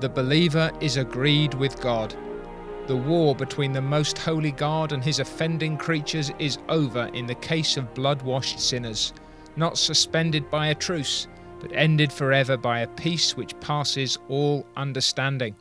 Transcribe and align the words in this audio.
the 0.00 0.08
believer 0.08 0.72
is 0.80 0.96
agreed 0.96 1.54
with 1.54 1.80
God. 1.80 2.14
The 2.86 2.96
war 2.96 3.34
between 3.34 3.72
the 3.72 3.82
most 3.82 4.16
holy 4.16 4.52
God 4.52 4.92
and 4.92 5.02
his 5.04 5.18
offending 5.18 5.76
creatures 5.76 6.30
is 6.38 6.58
over 6.68 7.10
in 7.12 7.26
the 7.26 7.34
case 7.34 7.76
of 7.76 7.92
blood 7.94 8.22
washed 8.22 8.60
sinners, 8.60 9.12
not 9.56 9.76
suspended 9.76 10.48
by 10.50 10.68
a 10.68 10.74
truce, 10.74 11.26
but 11.60 11.72
ended 11.72 12.12
forever 12.12 12.56
by 12.56 12.80
a 12.80 12.88
peace 12.88 13.36
which 13.36 13.58
passes 13.60 14.18
all 14.28 14.66
understanding. 14.76 15.56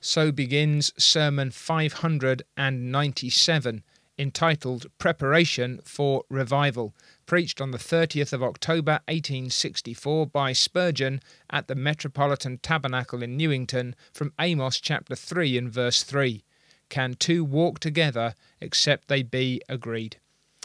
So 0.00 0.32
begins 0.32 0.92
Sermon 0.96 1.50
597, 1.50 3.82
entitled 4.22 4.86
Preparation 4.98 5.80
for 5.84 6.22
Revival, 6.30 6.94
preached 7.26 7.60
on 7.60 7.72
the 7.72 7.78
30th 7.78 8.32
of 8.32 8.42
October 8.42 9.00
1864 9.08 10.28
by 10.28 10.52
Spurgeon 10.52 11.20
at 11.50 11.66
the 11.66 11.74
Metropolitan 11.74 12.58
Tabernacle 12.58 13.22
in 13.22 13.36
Newington 13.36 13.96
from 14.12 14.32
Amos 14.38 14.78
chapter 14.78 15.16
3 15.16 15.58
and 15.58 15.70
verse 15.70 16.04
3. 16.04 16.44
Can 16.88 17.14
two 17.14 17.44
walk 17.44 17.80
together 17.80 18.34
except 18.60 19.08
they 19.08 19.22
be 19.22 19.60
agreed? 19.68 20.18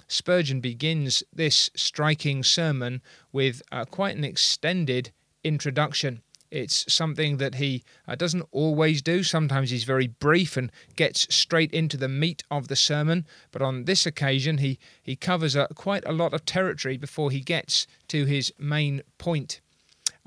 Spurgeon 0.08 0.62
begins 0.62 1.23
this 1.34 1.72
striking 1.76 2.44
sermon 2.44 3.02
with 3.31 3.62
uh, 3.72 3.86
quite 3.86 4.16
an 4.16 4.23
extended 4.23 5.12
introduction. 5.44 6.22
It's 6.50 6.92
something 6.92 7.38
that 7.38 7.56
he 7.56 7.84
uh, 8.08 8.16
doesn't 8.16 8.48
always 8.52 9.02
do. 9.02 9.24
Sometimes 9.24 9.70
he's 9.70 9.84
very 9.84 10.08
brief 10.08 10.56
and 10.56 10.72
gets 10.96 11.34
straight 11.34 11.73
into 11.73 11.98
the 11.98 12.08
meat 12.08 12.44
of 12.50 12.68
the 12.68 12.76
sermon. 12.76 13.26
But 13.52 13.62
on 13.62 13.86
this 13.86 14.06
occasion, 14.06 14.60
he, 14.60 14.80
he 15.04 15.16
covers 15.16 15.56
uh, 15.56 15.68
quite 15.76 16.06
a 16.06 16.14
lot 16.14 16.34
of 16.34 16.46
territory 16.46 16.98
before 16.98 17.32
he 17.32 17.42
gets 17.42 17.88
to 18.08 18.26
his 18.26 18.54
main 18.58 19.02
point. 19.17 19.62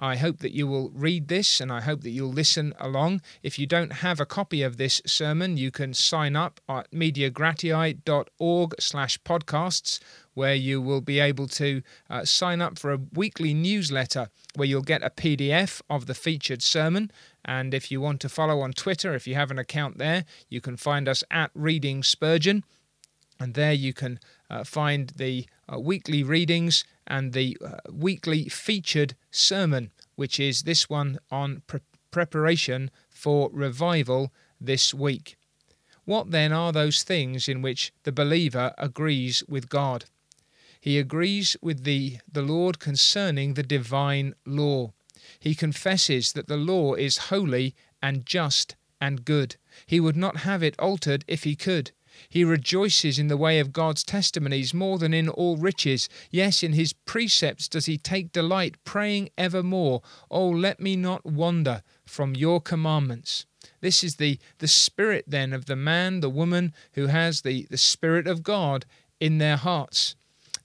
I 0.03 0.17
hope 0.17 0.39
that 0.39 0.55
you 0.55 0.67
will 0.67 0.89
read 0.95 1.29
this 1.29 1.61
and 1.61 1.71
I 1.71 1.83
hope 1.83 2.01
that 2.01 2.11
you'll 2.11 2.33
listen 2.33 2.73
along. 2.81 3.21
If 3.43 3.59
you 3.59 3.67
don't 3.67 3.93
have 3.93 4.19
a 4.19 4.25
copy 4.25 4.63
of 4.63 4.79
this 4.79 5.03
sermon, 5.05 5.59
you 5.59 5.71
can 5.71 5.93
sign 5.93 6.37
up 6.37 6.59
at 6.71 6.91
mediagratiae.org 6.91 8.75
slash 8.81 9.21
podcasts 9.23 10.01
where 10.33 10.55
you 10.55 10.81
will 10.81 11.03
be 11.03 11.21
able 11.21 11.47
to 11.49 11.83
uh, 12.09 12.25
sign 12.25 12.63
up 12.63 12.79
for 12.79 12.93
a 12.93 13.01
weekly 13.13 13.53
newsletter 13.53 14.31
where 14.55 14.67
you'll 14.67 14.81
get 14.81 15.03
a 15.03 15.11
PDF 15.11 15.83
of 15.91 16.07
the 16.07 16.15
featured 16.15 16.63
sermon. 16.63 17.11
And 17.45 17.75
if 17.75 17.91
you 17.91 18.01
want 18.01 18.23
to 18.23 18.31
follow 18.31 18.61
on 18.63 18.73
Twitter, 18.73 19.15
if 19.15 19.27
you 19.27 19.35
have 19.35 19.51
an 19.51 19.59
account 19.59 19.99
there, 19.99 20.25
you 20.49 20.63
can 20.63 20.79
find 20.79 21.11
us 21.11 21.23
at 21.31 21.51
Reading 21.55 22.03
Spurgeon. 22.03 22.65
And 23.39 23.53
there 23.53 23.75
you 23.75 23.93
can 23.93 24.19
uh, 24.51 24.65
find 24.65 25.13
the 25.17 25.47
uh, 25.73 25.79
weekly 25.79 26.23
readings 26.23 26.85
and 27.07 27.33
the 27.33 27.57
uh, 27.65 27.77
weekly 27.91 28.49
featured 28.49 29.15
sermon, 29.31 29.91
which 30.17 30.41
is 30.41 30.63
this 30.63 30.91
one 30.91 31.19
on 31.31 31.63
pre- 31.67 31.81
preparation 32.11 32.91
for 33.09 33.51
revival 33.53 34.33
this 34.61 34.93
week. 34.93 35.37
What 36.05 36.31
then 36.31 36.53
are 36.53 36.73
those 36.73 37.03
things 37.03 37.49
in 37.49 37.63
which 37.63 37.93
the 38.03 38.13
believer 38.13 38.75
agrees 38.77 39.45
with 39.49 39.69
God? 39.69 40.07
He 40.81 40.99
agrees 40.99 41.57
with 41.61 41.85
the, 41.85 42.19
the 42.31 42.43
Lord 42.43 42.79
concerning 42.79 43.55
the 43.55 43.63
divine 43.63 44.35
law. 44.47 44.93
He 45.39 45.55
confesses 45.55 46.33
that 46.33 46.49
the 46.49 46.57
law 46.57 46.95
is 46.95 47.29
holy 47.29 47.75
and 48.03 48.25
just 48.27 48.77
and 49.01 49.25
good. 49.25 49.57
He 49.87 50.01
would 50.01 50.17
not 50.17 50.39
have 50.39 50.63
it 50.63 50.79
altered 50.79 51.25
if 51.29 51.45
he 51.45 51.55
could. 51.55 51.93
He 52.29 52.45
rejoices 52.45 53.19
in 53.19 53.29
the 53.29 53.37
way 53.37 53.59
of 53.59 53.73
God's 53.73 54.05
testimonies 54.05 54.75
more 54.75 54.99
than 54.99 55.15
in 55.15 55.29
all 55.29 55.57
riches. 55.57 56.09
Yes, 56.31 56.63
in 56.63 56.73
his 56.73 56.93
precepts 56.93 57.69
does 57.69 57.87
he 57.87 57.99
take 57.99 58.33
delight, 58.33 58.77
praying 58.85 59.31
evermore, 59.39 60.03
Oh, 60.31 60.49
let 60.49 60.81
me 60.81 60.97
not 60.97 61.25
wander 61.25 61.83
from 62.05 62.35
your 62.35 62.61
commandments. 62.61 63.47
This 63.81 64.03
is 64.05 64.17
the, 64.17 64.39
the 64.59 64.69
spirit 64.69 65.25
then 65.27 65.53
of 65.53 65.67
the 65.67 65.77
man, 65.77 66.21
the 66.21 66.31
woman 66.31 66.73
who 66.95 67.07
has 67.07 67.43
the, 67.43 67.67
the 67.71 67.79
spirit 67.79 68.27
of 68.27 68.43
God 68.43 68.87
in 69.21 69.39
their 69.39 69.57
hearts. 69.57 70.15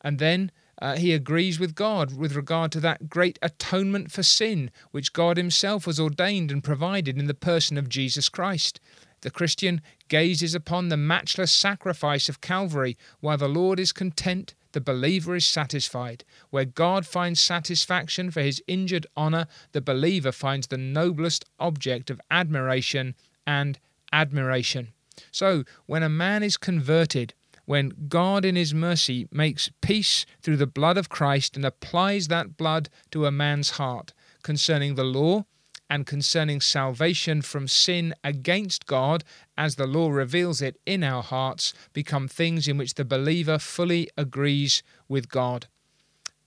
And 0.02 0.20
then 0.20 0.52
uh, 0.82 0.98
he 0.98 1.14
agrees 1.14 1.60
with 1.60 1.76
God 1.76 2.18
with 2.18 2.36
regard 2.36 2.72
to 2.74 2.80
that 2.82 3.10
great 3.10 3.40
atonement 3.42 4.12
for 4.12 4.24
sin, 4.24 4.72
which 4.92 5.14
God 5.14 5.38
Himself 5.38 5.86
has 5.86 6.00
ordained 6.00 6.52
and 6.52 6.64
provided 6.64 7.18
in 7.18 7.28
the 7.28 7.34
person 7.34 7.78
of 7.78 7.90
Jesus 7.90 8.30
Christ. 8.30 8.80
The 9.26 9.32
Christian 9.32 9.82
gazes 10.08 10.54
upon 10.54 10.90
the 10.90 10.98
matchless 10.98 11.52
sacrifice 11.52 12.30
of 12.30 12.42
Calvary, 12.42 12.96
while 13.22 13.40
the 13.40 13.50
Lord 13.50 13.80
is 13.80 13.92
content, 13.92 14.54
the 14.74 14.80
believer 14.80 15.36
is 15.36 15.48
satisfied. 15.48 16.24
Where 16.52 16.64
God 16.64 17.08
finds 17.08 17.42
satisfaction 17.42 18.30
for 18.30 18.42
his 18.42 18.62
injured 18.68 19.08
honour, 19.18 19.48
the 19.72 19.82
believer 19.82 20.32
finds 20.32 20.68
the 20.68 20.78
noblest 20.78 21.44
object 21.60 22.12
of 22.12 22.22
admiration 22.30 23.16
and 23.48 23.80
admiration. 24.14 24.94
So, 25.32 25.64
when 25.88 26.04
a 26.04 26.08
man 26.08 26.44
is 26.44 26.56
converted, 26.56 27.34
when 27.66 27.94
God 28.08 28.46
in 28.46 28.56
His 28.56 28.76
mercy 28.76 29.28
makes 29.32 29.72
peace 29.82 30.28
through 30.44 30.58
the 30.58 30.68
blood 30.68 31.00
of 31.00 31.10
Christ 31.10 31.56
and 31.56 31.66
applies 31.66 32.28
that 32.28 32.58
blood 32.58 32.90
to 33.10 33.26
a 33.26 33.32
man's 33.32 33.72
heart 33.72 34.14
concerning 34.44 34.94
the 34.94 35.04
law, 35.04 35.46
and 35.90 36.06
concerning 36.06 36.62
salvation 36.62 37.42
from 37.42 37.68
sin 37.68 38.14
against 38.24 38.86
God, 38.86 39.24
as 39.58 39.76
the 39.76 39.88
law 39.88 40.10
reveals 40.10 40.62
it 40.62 40.80
in 40.86 41.04
our 41.04 41.24
hearts, 41.24 41.74
become 41.94 42.28
things 42.28 42.68
in 42.68 42.78
which 42.78 42.96
the 42.96 43.06
believer 43.06 43.60
fully 43.60 44.10
agrees 44.18 44.82
with 45.08 45.30
God. 45.30 45.68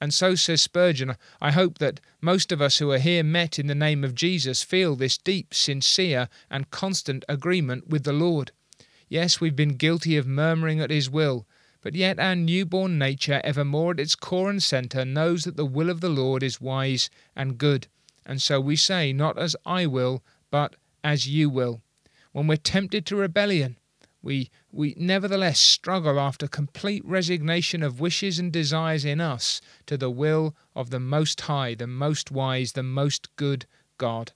And 0.00 0.15
so 0.15 0.34
says 0.34 0.62
Spurgeon, 0.62 1.16
I 1.41 1.50
hope 1.50 1.78
that 1.78 2.00
most 2.21 2.53
of 2.53 2.62
us 2.62 2.78
who 2.78 2.91
are 2.93 2.99
here 2.99 3.25
met 3.25 3.59
in 3.59 3.66
the 3.66 3.75
name 3.75 4.04
of 4.04 4.15
Jesus 4.15 4.62
feel 4.62 4.94
this 4.94 5.19
deep, 5.19 5.53
sincere, 5.53 6.28
and 6.50 6.70
constant 6.70 7.25
agreement 7.28 7.88
with 7.88 8.05
the 8.05 8.12
Lord. 8.12 8.53
Yes, 9.09 9.41
we've 9.41 9.56
been 9.56 9.76
guilty 9.76 10.16
of 10.16 10.26
murmuring 10.26 10.81
at 10.81 10.91
His 10.91 11.10
will, 11.10 11.47
but 11.81 11.94
yet 11.94 12.19
our 12.19 12.37
newborn 12.37 12.99
nature, 12.99 13.41
evermore 13.43 13.93
at 13.93 14.00
its 14.00 14.15
core 14.15 14.50
and 14.50 14.62
centre, 14.62 15.05
knows 15.05 15.44
that 15.44 15.56
the 15.56 15.65
will 15.65 15.91
of 15.91 16.00
the 16.00 16.09
Lord 16.09 16.43
is 16.43 16.60
wise 16.60 17.09
and 17.34 17.59
good. 17.59 17.88
And 18.28 18.43
so 18.43 18.61
we 18.61 18.77
say, 18.77 19.12
Not 19.15 19.39
as 19.39 19.56
I 19.65 19.87
will, 19.87 20.22
but 20.50 20.77
as 21.03 21.27
you 21.27 21.49
will. 21.49 21.81
When 22.33 22.47
we're 22.47 22.56
tempted 22.56 23.06
to 23.06 23.16
rebellion, 23.16 23.78
we, 24.21 24.50
we 24.71 24.94
nevertheless 24.99 25.59
struggle 25.59 26.21
after 26.21 26.47
complete 26.47 27.03
resignation 27.06 27.83
of 27.83 28.00
wishes 28.00 28.38
and 28.38 28.53
desires 28.53 29.06
in 29.06 29.21
us 29.21 29.62
to 29.87 29.97
the 29.97 30.11
will 30.11 30.55
of 30.77 30.91
the 30.91 31.00
Most 31.00 31.41
High, 31.43 31.75
the 31.75 31.87
Most 31.87 32.31
Wise, 32.31 32.72
the 32.72 32.83
Most 32.83 33.34
Good 33.37 33.65
God. 33.97 34.33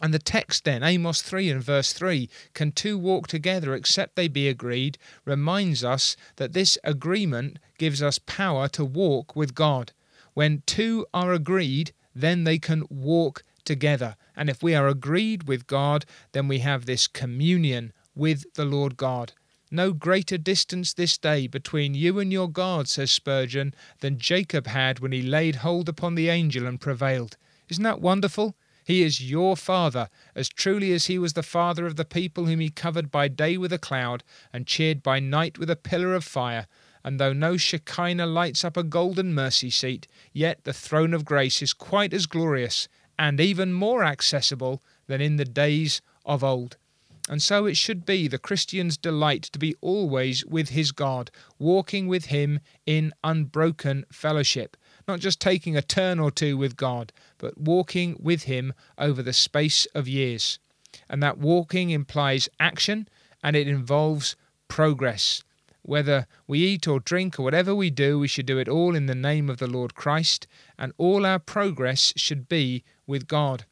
And 0.00 0.14
the 0.14 0.18
text 0.18 0.64
then, 0.64 0.82
Amos 0.82 1.20
3 1.20 1.50
and 1.50 1.62
verse 1.62 1.92
3, 1.92 2.28
can 2.54 2.72
two 2.72 2.96
walk 2.96 3.26
together 3.26 3.74
except 3.74 4.16
they 4.16 4.28
be 4.28 4.48
agreed, 4.48 4.96
reminds 5.24 5.84
us 5.84 6.16
that 6.36 6.52
this 6.52 6.78
agreement 6.82 7.58
gives 7.78 8.02
us 8.02 8.18
power 8.18 8.66
to 8.68 8.84
walk 8.84 9.36
with 9.36 9.54
God. 9.54 9.92
When 10.32 10.62
two 10.66 11.06
are 11.12 11.32
agreed, 11.32 11.92
then 12.14 12.44
they 12.44 12.58
can 12.58 12.84
walk 12.88 13.42
together. 13.64 14.16
And 14.36 14.48
if 14.48 14.62
we 14.62 14.74
are 14.74 14.88
agreed 14.88 15.48
with 15.48 15.66
God, 15.66 16.04
then 16.32 16.48
we 16.48 16.58
have 16.60 16.86
this 16.86 17.06
communion 17.06 17.92
with 18.14 18.44
the 18.54 18.64
Lord 18.64 18.96
God. 18.96 19.32
No 19.70 19.92
greater 19.92 20.38
distance 20.38 20.92
this 20.92 21.18
day 21.18 21.46
between 21.46 21.94
you 21.94 22.20
and 22.20 22.32
your 22.32 22.48
God, 22.48 22.86
says 22.86 23.10
Spurgeon, 23.10 23.74
than 24.00 24.18
Jacob 24.18 24.66
had 24.68 25.00
when 25.00 25.12
he 25.12 25.22
laid 25.22 25.56
hold 25.56 25.88
upon 25.88 26.14
the 26.14 26.28
angel 26.28 26.66
and 26.66 26.80
prevailed. 26.80 27.36
Isn't 27.68 27.82
that 27.82 28.00
wonderful? 28.00 28.54
He 28.84 29.02
is 29.02 29.28
your 29.28 29.56
father, 29.56 30.10
as 30.34 30.50
truly 30.50 30.92
as 30.92 31.06
he 31.06 31.18
was 31.18 31.32
the 31.32 31.42
father 31.42 31.86
of 31.86 31.96
the 31.96 32.04
people 32.04 32.44
whom 32.44 32.60
he 32.60 32.68
covered 32.68 33.10
by 33.10 33.28
day 33.28 33.56
with 33.56 33.72
a 33.72 33.78
cloud 33.78 34.22
and 34.52 34.66
cheered 34.66 35.02
by 35.02 35.20
night 35.20 35.58
with 35.58 35.70
a 35.70 35.76
pillar 35.76 36.14
of 36.14 36.22
fire. 36.22 36.66
And 37.04 37.20
though 37.20 37.34
no 37.34 37.58
Shekinah 37.58 38.26
lights 38.26 38.64
up 38.64 38.76
a 38.76 38.82
golden 38.82 39.34
mercy 39.34 39.68
seat, 39.68 40.08
yet 40.32 40.64
the 40.64 40.72
throne 40.72 41.12
of 41.12 41.26
grace 41.26 41.60
is 41.60 41.74
quite 41.74 42.14
as 42.14 42.26
glorious 42.26 42.88
and 43.18 43.40
even 43.40 43.72
more 43.72 44.02
accessible 44.02 44.82
than 45.06 45.20
in 45.20 45.36
the 45.36 45.44
days 45.44 46.00
of 46.24 46.42
old. 46.42 46.76
And 47.28 47.42
so 47.42 47.64
it 47.64 47.76
should 47.76 48.04
be 48.04 48.28
the 48.28 48.38
Christian's 48.38 48.98
delight 48.98 49.44
to 49.44 49.58
be 49.58 49.74
always 49.80 50.44
with 50.44 50.70
his 50.70 50.92
God, 50.92 51.30
walking 51.58 52.06
with 52.06 52.26
him 52.26 52.60
in 52.84 53.12
unbroken 53.22 54.04
fellowship, 54.12 54.76
not 55.08 55.20
just 55.20 55.40
taking 55.40 55.76
a 55.76 55.82
turn 55.82 56.18
or 56.18 56.30
two 56.30 56.56
with 56.56 56.76
God, 56.76 57.12
but 57.38 57.56
walking 57.56 58.16
with 58.20 58.44
him 58.44 58.74
over 58.98 59.22
the 59.22 59.32
space 59.32 59.86
of 59.94 60.06
years. 60.06 60.58
And 61.08 61.22
that 61.22 61.38
walking 61.38 61.90
implies 61.90 62.48
action 62.60 63.08
and 63.42 63.56
it 63.56 63.68
involves 63.68 64.36
progress. 64.68 65.42
Whether 65.86 66.26
we 66.46 66.60
eat 66.60 66.88
or 66.88 66.98
drink 66.98 67.38
or 67.38 67.42
whatever 67.42 67.74
we 67.74 67.90
do, 67.90 68.18
we 68.18 68.26
should 68.26 68.46
do 68.46 68.58
it 68.58 68.70
all 68.70 68.96
in 68.96 69.04
the 69.04 69.14
name 69.14 69.50
of 69.50 69.58
the 69.58 69.66
Lord 69.66 69.94
Christ, 69.94 70.46
and 70.78 70.94
all 70.96 71.26
our 71.26 71.38
progress 71.38 72.14
should 72.16 72.48
be 72.48 72.84
with 73.06 73.28
God. 73.28 73.66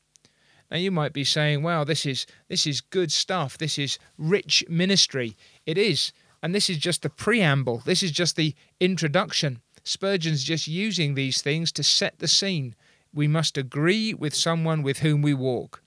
Now 0.70 0.76
you 0.76 0.91
might 0.91 1.14
be 1.14 1.25
saying, 1.25 1.62
"Well, 1.62 1.87
this 1.87 2.05
is 2.05 2.26
this 2.49 2.67
is 2.67 2.82
good 2.82 3.11
stuff. 3.11 3.56
This 3.56 3.79
is 3.79 3.99
rich 4.19 4.62
ministry." 4.69 5.38
It 5.64 5.79
is, 5.79 6.12
and 6.43 6.55
this 6.55 6.69
is 6.69 6.76
just 6.76 7.00
the 7.00 7.09
preamble. 7.09 7.79
This 7.79 8.03
is 8.03 8.12
just 8.12 8.37
the 8.37 8.55
introduction. 8.79 9.62
Spurgeon's 9.82 10.44
just 10.44 10.69
using 10.69 11.15
these 11.15 11.41
things 11.41 11.73
to 11.73 11.82
set 11.82 12.19
the 12.19 12.29
scene. 12.29 12.75
We 13.15 13.26
must 13.26 13.56
agree 13.56 14.12
with 14.12 14.35
someone 14.35 14.82
with 14.82 14.99
whom 14.99 15.23
we 15.23 15.32
walk. 15.32 15.81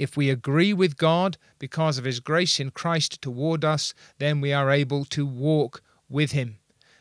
If 0.00 0.16
we 0.16 0.30
agree 0.30 0.72
with 0.72 0.96
God 0.96 1.36
because 1.58 1.98
of 1.98 2.06
His 2.06 2.20
grace 2.20 2.58
in 2.58 2.70
Christ 2.70 3.20
toward 3.20 3.66
us, 3.66 3.92
then 4.16 4.40
we 4.40 4.50
are 4.50 4.70
able 4.70 5.04
to 5.04 5.26
walk 5.26 5.82
with 6.08 6.32
Him. 6.32 6.56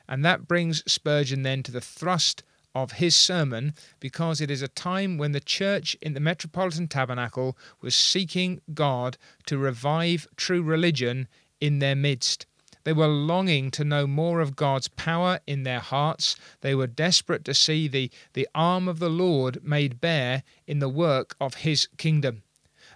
And 0.06 0.26
that 0.26 0.50
brings 0.50 0.84
Spurgeon 0.92 1.44
then 1.44 1.64
to 1.64 1.72
the 1.72 1.80
thrust 1.80 2.44
of 2.76 2.94
his 2.94 3.16
sermon 3.16 3.74
because 4.02 4.42
it 4.42 4.52
is 4.52 4.62
a 4.62 4.68
time 4.68 5.18
when 5.18 5.32
the 5.32 5.40
church 5.40 5.96
in 6.02 6.14
the 6.14 6.20
Metropolitan 6.20 6.90
Tabernacle 6.90 7.58
was 7.80 7.96
seeking 7.96 8.60
God 8.74 9.18
to 9.46 9.58
revive 9.58 10.28
true 10.36 10.62
religion 10.62 11.30
in 11.62 11.80
their 11.80 11.96
midst. 11.96 12.46
They 12.84 12.92
were 12.92 13.08
longing 13.08 13.72
to 13.72 13.86
know 13.86 14.08
more 14.08 14.42
of 14.42 14.58
God's 14.58 14.90
power 14.90 15.40
in 15.48 15.64
their 15.64 15.80
hearts. 15.80 16.36
They 16.60 16.76
were 16.76 16.88
desperate 16.88 17.46
to 17.46 17.54
see 17.54 17.88
the, 17.88 18.12
the 18.34 18.48
arm 18.54 18.90
of 18.90 19.00
the 19.00 19.10
Lord 19.10 19.64
made 19.64 20.02
bare 20.02 20.44
in 20.68 20.80
the 20.80 20.90
work 20.90 21.38
of 21.40 21.56
his 21.56 21.88
kingdom. 21.98 22.44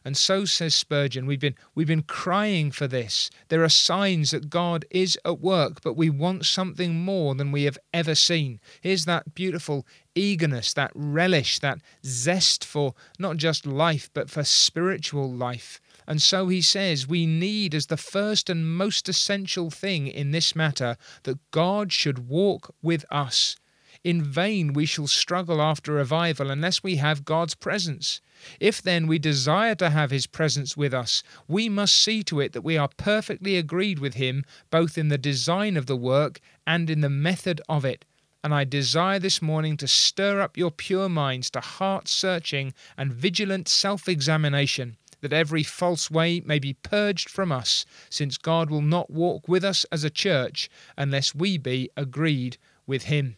And 0.05 0.17
so 0.17 0.45
says 0.45 0.75
Spurgeon, 0.75 1.25
we've 1.25 1.39
been 1.39 1.55
we've 1.75 1.87
been 1.87 2.03
crying 2.03 2.71
for 2.71 2.87
this. 2.87 3.29
There 3.47 3.63
are 3.63 3.69
signs 3.69 4.31
that 4.31 4.49
God 4.49 4.85
is 4.89 5.17
at 5.23 5.39
work, 5.39 5.81
but 5.81 5.95
we 5.95 6.09
want 6.09 6.45
something 6.45 6.99
more 6.99 7.35
than 7.35 7.51
we 7.51 7.63
have 7.63 7.77
ever 7.93 8.15
seen. 8.15 8.59
Here's 8.81 9.05
that 9.05 9.33
beautiful 9.33 9.85
eagerness, 10.15 10.73
that 10.73 10.91
relish, 10.93 11.59
that 11.59 11.79
zest 12.05 12.65
for 12.65 12.93
not 13.17 13.37
just 13.37 13.65
life, 13.65 14.09
but 14.13 14.29
for 14.29 14.43
spiritual 14.43 15.31
life. 15.31 15.79
And 16.05 16.21
so 16.21 16.49
he 16.49 16.61
says, 16.61 17.07
we 17.07 17.25
need 17.25 17.73
as 17.73 17.87
the 17.87 17.97
first 17.97 18.49
and 18.49 18.75
most 18.75 19.07
essential 19.07 19.69
thing 19.69 20.07
in 20.07 20.31
this 20.31 20.55
matter 20.55 20.97
that 21.23 21.39
God 21.51 21.93
should 21.93 22.27
walk 22.27 22.75
with 22.81 23.05
us. 23.09 23.55
In 24.03 24.21
vain 24.21 24.73
we 24.73 24.85
shall 24.85 25.07
struggle 25.07 25.61
after 25.61 25.93
revival 25.93 26.51
unless 26.51 26.83
we 26.83 26.97
have 26.97 27.23
God's 27.23 27.55
presence. 27.55 28.19
If 28.59 28.81
then 28.81 29.07
we 29.07 29.17
desire 29.17 29.75
to 29.75 29.91
have 29.91 30.11
His 30.11 30.27
presence 30.27 30.75
with 30.75 30.93
us, 30.93 31.23
we 31.47 31.69
must 31.69 31.95
see 31.95 32.21
to 32.23 32.41
it 32.41 32.51
that 32.51 32.65
we 32.65 32.75
are 32.75 32.89
perfectly 32.89 33.55
agreed 33.55 33.99
with 33.99 34.15
Him 34.15 34.43
both 34.69 34.97
in 34.97 35.07
the 35.07 35.17
design 35.17 35.77
of 35.77 35.85
the 35.85 35.95
work 35.95 36.41
and 36.67 36.89
in 36.89 36.99
the 36.99 37.09
method 37.09 37.61
of 37.69 37.85
it. 37.85 38.03
And 38.43 38.53
I 38.53 38.65
desire 38.65 39.19
this 39.19 39.41
morning 39.41 39.77
to 39.77 39.87
stir 39.87 40.41
up 40.41 40.57
your 40.57 40.71
pure 40.71 41.07
minds 41.07 41.49
to 41.51 41.61
heart 41.61 42.09
searching 42.09 42.73
and 42.97 43.13
vigilant 43.13 43.69
self 43.69 44.09
examination, 44.09 44.97
that 45.21 45.31
every 45.31 45.63
false 45.63 46.11
way 46.11 46.41
may 46.41 46.59
be 46.59 46.73
purged 46.73 47.29
from 47.29 47.53
us, 47.53 47.85
since 48.09 48.37
God 48.37 48.69
will 48.69 48.81
not 48.81 49.09
walk 49.09 49.47
with 49.47 49.63
us 49.63 49.85
as 49.93 50.03
a 50.03 50.09
church 50.09 50.69
unless 50.97 51.33
we 51.33 51.57
be 51.57 51.89
agreed 51.95 52.57
with 52.85 53.03
Him. 53.03 53.37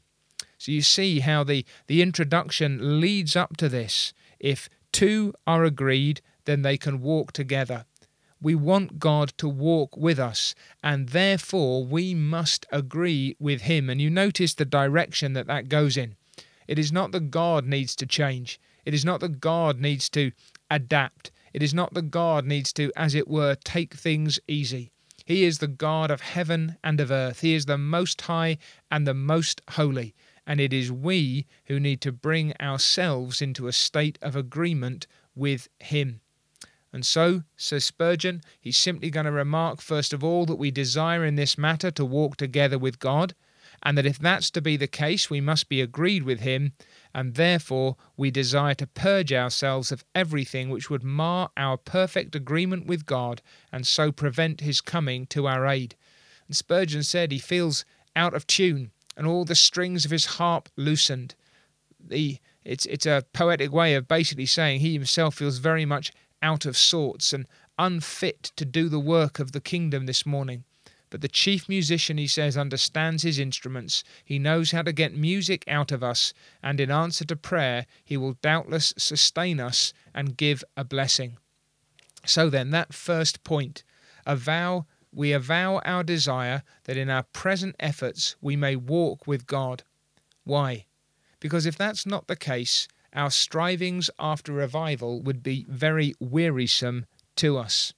So 0.65 0.71
you 0.71 0.81
see 0.81 1.19
how 1.19 1.43
the, 1.43 1.63
the 1.85 2.01
introduction 2.01 2.99
leads 2.99 3.35
up 3.35 3.55
to 3.57 3.69
this. 3.69 4.13
If 4.39 4.67
two 4.91 5.31
are 5.45 5.63
agreed, 5.63 6.21
then 6.45 6.63
they 6.63 6.75
can 6.75 7.01
walk 7.01 7.33
together. 7.33 7.85
We 8.41 8.55
want 8.55 8.97
God 8.97 9.31
to 9.37 9.47
walk 9.47 9.95
with 9.95 10.17
us, 10.17 10.55
and 10.81 11.09
therefore 11.09 11.85
we 11.85 12.15
must 12.15 12.65
agree 12.71 13.35
with 13.37 13.61
Him. 13.61 13.91
And 13.91 14.01
you 14.01 14.09
notice 14.09 14.55
the 14.55 14.65
direction 14.65 15.33
that 15.33 15.45
that 15.45 15.69
goes 15.69 15.97
in. 15.97 16.15
It 16.67 16.79
is 16.79 16.91
not 16.91 17.11
that 17.11 17.29
God 17.29 17.67
needs 17.67 17.95
to 17.97 18.07
change, 18.07 18.59
it 18.85 18.95
is 18.95 19.05
not 19.05 19.19
that 19.19 19.39
God 19.39 19.79
needs 19.79 20.09
to 20.09 20.31
adapt, 20.71 21.29
it 21.53 21.61
is 21.61 21.75
not 21.75 21.93
that 21.93 22.09
God 22.09 22.43
needs 22.43 22.73
to, 22.73 22.91
as 22.95 23.13
it 23.13 23.27
were, 23.27 23.53
take 23.63 23.93
things 23.93 24.39
easy. 24.47 24.91
He 25.25 25.43
is 25.43 25.59
the 25.59 25.67
God 25.67 26.09
of 26.09 26.21
heaven 26.21 26.77
and 26.83 26.99
of 26.99 27.11
earth. 27.11 27.41
He 27.41 27.53
is 27.53 27.67
the 27.67 27.77
most 27.77 28.21
high 28.21 28.57
and 28.89 29.05
the 29.05 29.13
most 29.13 29.61
holy 29.71 30.15
and 30.47 30.59
it 30.59 30.73
is 30.73 30.91
we 30.91 31.45
who 31.65 31.79
need 31.79 32.01
to 32.01 32.11
bring 32.11 32.53
ourselves 32.59 33.41
into 33.41 33.67
a 33.67 33.73
state 33.73 34.19
of 34.21 34.35
agreement 34.35 35.07
with 35.35 35.67
Him. 35.79 36.21
And 36.93 37.05
so, 37.05 37.43
says 37.57 37.83
Spurgeon, 37.83 38.41
he's 38.59 38.77
simply 38.77 39.09
going 39.09 39.25
to 39.25 39.31
remark, 39.31 39.81
first 39.81 40.13
of 40.13 40.23
all, 40.23 40.45
that 40.45 40.55
we 40.55 40.71
desire 40.71 41.25
in 41.25 41.35
this 41.35 41.57
matter 41.57 41.91
to 41.91 42.05
walk 42.05 42.37
together 42.37 42.77
with 42.77 42.99
God, 42.99 43.35
and 43.83 43.97
that 43.97 44.05
if 44.05 44.17
that's 44.17 44.49
to 44.51 44.61
be 44.61 44.77
the 44.77 44.87
case, 44.87 45.29
we 45.29 45.41
must 45.41 45.67
be 45.67 45.81
agreed 45.81 46.23
with 46.23 46.39
Him, 46.39 46.71
and 47.13 47.35
therefore 47.35 47.97
we 48.15 48.31
desire 48.31 48.75
to 48.75 48.87
purge 48.87 49.33
ourselves 49.33 49.91
of 49.91 50.05
everything 50.15 50.69
which 50.69 50.89
would 50.89 51.03
mar 51.03 51.49
our 51.57 51.75
perfect 51.75 52.33
agreement 52.33 52.85
with 52.85 53.05
God 53.05 53.41
and 53.71 53.85
so 53.85 54.11
prevent 54.11 54.61
His 54.61 54.79
coming 54.79 55.25
to 55.27 55.47
our 55.47 55.67
aid. 55.67 55.95
And 56.47 56.55
Spurgeon 56.55 57.03
said 57.03 57.31
he 57.31 57.39
feels 57.39 57.83
out 58.15 58.33
of 58.33 58.47
tune 58.47 58.91
and 59.15 59.27
all 59.27 59.45
the 59.45 59.55
strings 59.55 60.05
of 60.05 60.11
his 60.11 60.25
harp 60.25 60.69
loosened. 60.75 61.35
The, 61.99 62.39
it's, 62.63 62.85
it's 62.85 63.05
a 63.05 63.25
poetic 63.33 63.71
way 63.71 63.95
of 63.95 64.07
basically 64.07 64.45
saying 64.45 64.79
he 64.79 64.93
himself 64.93 65.35
feels 65.35 65.59
very 65.59 65.85
much 65.85 66.11
out 66.41 66.65
of 66.65 66.77
sorts 66.77 67.33
and 67.33 67.47
unfit 67.77 68.51
to 68.55 68.65
do 68.65 68.89
the 68.89 68.99
work 68.99 69.39
of 69.39 69.51
the 69.51 69.61
kingdom 69.61 70.05
this 70.05 70.25
morning. 70.25 70.63
But 71.09 71.21
the 71.21 71.27
chief 71.27 71.69
musician, 71.69 72.17
he 72.17 72.27
says, 72.27 72.57
understands 72.57 73.23
his 73.23 73.39
instruments. 73.39 74.03
He 74.23 74.39
knows 74.39 74.71
how 74.71 74.81
to 74.81 74.91
get 74.91 75.15
music 75.15 75.63
out 75.67 75.91
of 75.91 76.03
us, 76.03 76.33
and 76.61 76.79
in 76.79 76.91
answer 76.91 77.23
to 77.25 77.35
prayer, 77.35 77.85
he 78.03 78.17
will 78.17 78.37
doubtless 78.41 78.93
sustain 78.97 79.59
us 79.59 79.93
and 80.13 80.35
give 80.35 80.63
a 80.75 80.83
blessing. 80.83 81.37
So 82.25 82.49
then, 82.49 82.71
that 82.71 82.93
first 82.93 83.43
point, 83.43 83.83
a 84.25 84.35
vow 84.35 84.87
we 85.15 85.31
avow 85.31 85.79
our 85.85 86.03
desire 86.03 86.61
that 86.83 86.97
in 86.97 87.09
our 87.09 87.23
present 87.23 87.75
efforts 87.79 88.35
we 88.41 88.55
may 88.55 88.75
walk 88.75 89.25
with 89.25 89.47
God. 89.47 89.83
Why? 90.43 90.85
Because 91.39 91.65
if 91.65 91.77
that's 91.77 92.05
not 92.05 92.27
the 92.27 92.35
case, 92.35 92.87
our 93.13 93.31
strivings 93.31 94.09
after 94.19 94.51
revival 94.51 95.21
would 95.21 95.41
be 95.41 95.65
very 95.69 96.13
wearisome 96.19 97.05
to 97.37 97.57
us. 97.57 97.93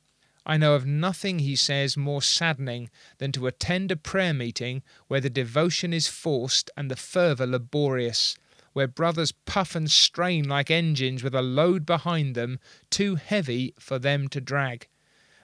I 0.45 0.57
know 0.57 0.75
of 0.75 0.85
nothing, 0.85 1.39
he 1.39 1.57
says, 1.57 1.97
more 1.97 2.21
saddening 2.21 2.89
than 3.17 3.33
to 3.33 3.47
attend 3.47 3.91
a 3.91 3.97
prayer 3.97 4.33
meeting 4.33 4.81
where 5.07 5.19
the 5.19 5.29
devotion 5.29 5.91
is 5.91 6.07
forced 6.07 6.69
and 6.77 6.89
the 6.89 6.95
fervour 6.95 7.45
laborious, 7.45 8.37
where 8.71 8.87
brothers 8.87 9.33
puff 9.33 9.75
and 9.75 9.91
strain 9.91 10.47
like 10.47 10.71
engines 10.71 11.23
with 11.23 11.35
a 11.35 11.41
load 11.41 11.85
behind 11.85 12.35
them 12.35 12.59
too 12.89 13.15
heavy 13.15 13.73
for 13.79 13.99
them 13.99 14.29
to 14.29 14.39
drag. 14.39 14.87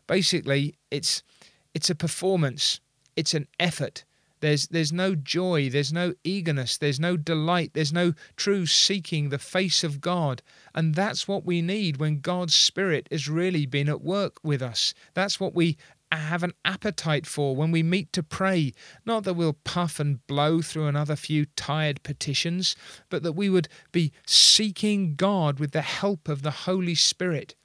Basically, 0.07 0.75
it's 0.91 1.23
it's 1.73 1.89
a 1.89 1.95
performance, 1.95 2.79
it's 3.15 3.33
an 3.33 3.47
effort. 3.59 4.03
There's, 4.43 4.67
there's 4.67 4.91
no 4.91 5.15
joy, 5.15 5.69
there's 5.69 5.93
no 5.93 6.15
eagerness, 6.25 6.77
there's 6.77 6.99
no 6.99 7.15
delight, 7.15 7.71
there's 7.73 7.93
no 7.93 8.11
true 8.35 8.65
seeking 8.65 9.29
the 9.29 9.39
face 9.39 9.85
of 9.85 10.01
God. 10.01 10.41
And 10.75 10.95
that's 10.95 11.29
what 11.29 11.45
we 11.45 11.61
need 11.61 11.95
when 11.95 12.19
God's 12.19 12.53
Spirit 12.53 13.07
has 13.09 13.29
really 13.29 13.65
been 13.65 13.87
at 13.87 14.01
work 14.01 14.35
with 14.43 14.61
us. 14.61 14.93
That's 15.13 15.39
what 15.39 15.55
we 15.55 15.77
have 16.11 16.43
an 16.43 16.53
appetite 16.65 17.25
for 17.25 17.55
when 17.55 17.71
we 17.71 17.83
meet 17.83 18.11
to 18.13 18.21
pray. 18.21 18.73
Not 19.05 19.23
that 19.23 19.35
we'll 19.35 19.53
puff 19.63 19.97
and 19.97 20.27
blow 20.27 20.61
through 20.61 20.87
another 20.87 21.15
few 21.15 21.45
tired 21.55 22.03
petitions, 22.03 22.75
but 23.09 23.23
that 23.23 23.31
we 23.31 23.49
would 23.49 23.69
be 23.93 24.11
seeking 24.27 25.15
God 25.15 25.57
with 25.57 25.71
the 25.71 25.81
help 25.81 26.27
of 26.27 26.41
the 26.41 26.51
Holy 26.51 26.95
Spirit. 26.95 27.55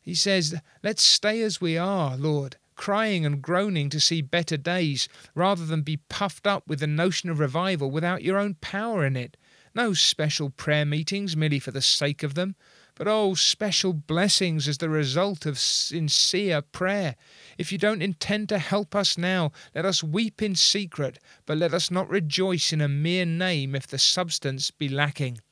He 0.00 0.14
says, 0.14 0.54
Let's 0.80 1.02
stay 1.02 1.42
as 1.42 1.60
we 1.60 1.76
are, 1.76 2.16
Lord 2.16 2.56
crying 2.80 3.26
and 3.26 3.42
groaning 3.42 3.90
to 3.90 4.00
see 4.00 4.22
better 4.22 4.56
days, 4.56 5.06
rather 5.34 5.66
than 5.66 5.82
be 5.82 5.98
puffed 5.98 6.46
up 6.46 6.66
with 6.66 6.80
the 6.80 6.86
notion 6.86 7.28
of 7.28 7.38
revival 7.38 7.90
without 7.90 8.22
your 8.22 8.38
own 8.38 8.54
power 8.62 9.04
in 9.04 9.16
it. 9.16 9.36
No 9.74 9.92
special 9.92 10.48
prayer 10.48 10.86
meetings 10.86 11.36
merely 11.36 11.58
for 11.58 11.72
the 11.72 11.82
sake 11.82 12.22
of 12.22 12.32
them, 12.32 12.56
but 12.94 13.06
oh, 13.06 13.34
special 13.34 13.92
blessings 13.92 14.66
as 14.66 14.78
the 14.78 14.88
result 14.88 15.44
of 15.44 15.58
sincere 15.58 16.62
prayer. 16.62 17.16
If 17.58 17.70
you 17.70 17.76
don't 17.76 18.00
intend 18.00 18.48
to 18.48 18.56
help 18.56 18.94
us 18.94 19.18
now, 19.18 19.52
let 19.74 19.84
us 19.84 20.02
weep 20.02 20.40
in 20.40 20.54
secret, 20.54 21.18
but 21.44 21.58
let 21.58 21.74
us 21.74 21.90
not 21.90 22.08
rejoice 22.08 22.72
in 22.72 22.80
a 22.80 22.88
mere 22.88 23.26
name 23.26 23.74
if 23.74 23.86
the 23.86 23.98
substance 23.98 24.70
be 24.70 24.88
lacking. 24.88 25.42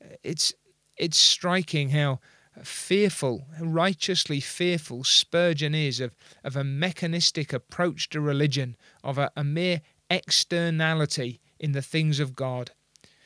Uh, 0.00 0.14
it's 0.22 0.54
it's 0.96 1.18
striking 1.18 1.90
how 1.90 2.20
fearful, 2.62 3.46
righteously 3.60 4.40
fearful 4.40 5.04
Spurgeon 5.04 5.74
is 5.74 6.00
of, 6.00 6.14
of 6.42 6.56
a 6.56 6.64
mechanistic 6.64 7.52
approach 7.52 8.08
to 8.10 8.20
religion, 8.20 8.76
of 9.02 9.18
a, 9.18 9.30
a 9.36 9.42
mere 9.44 9.80
externality 10.10 11.40
in 11.58 11.72
the 11.72 11.82
things 11.82 12.20
of 12.20 12.36
God. 12.36 12.70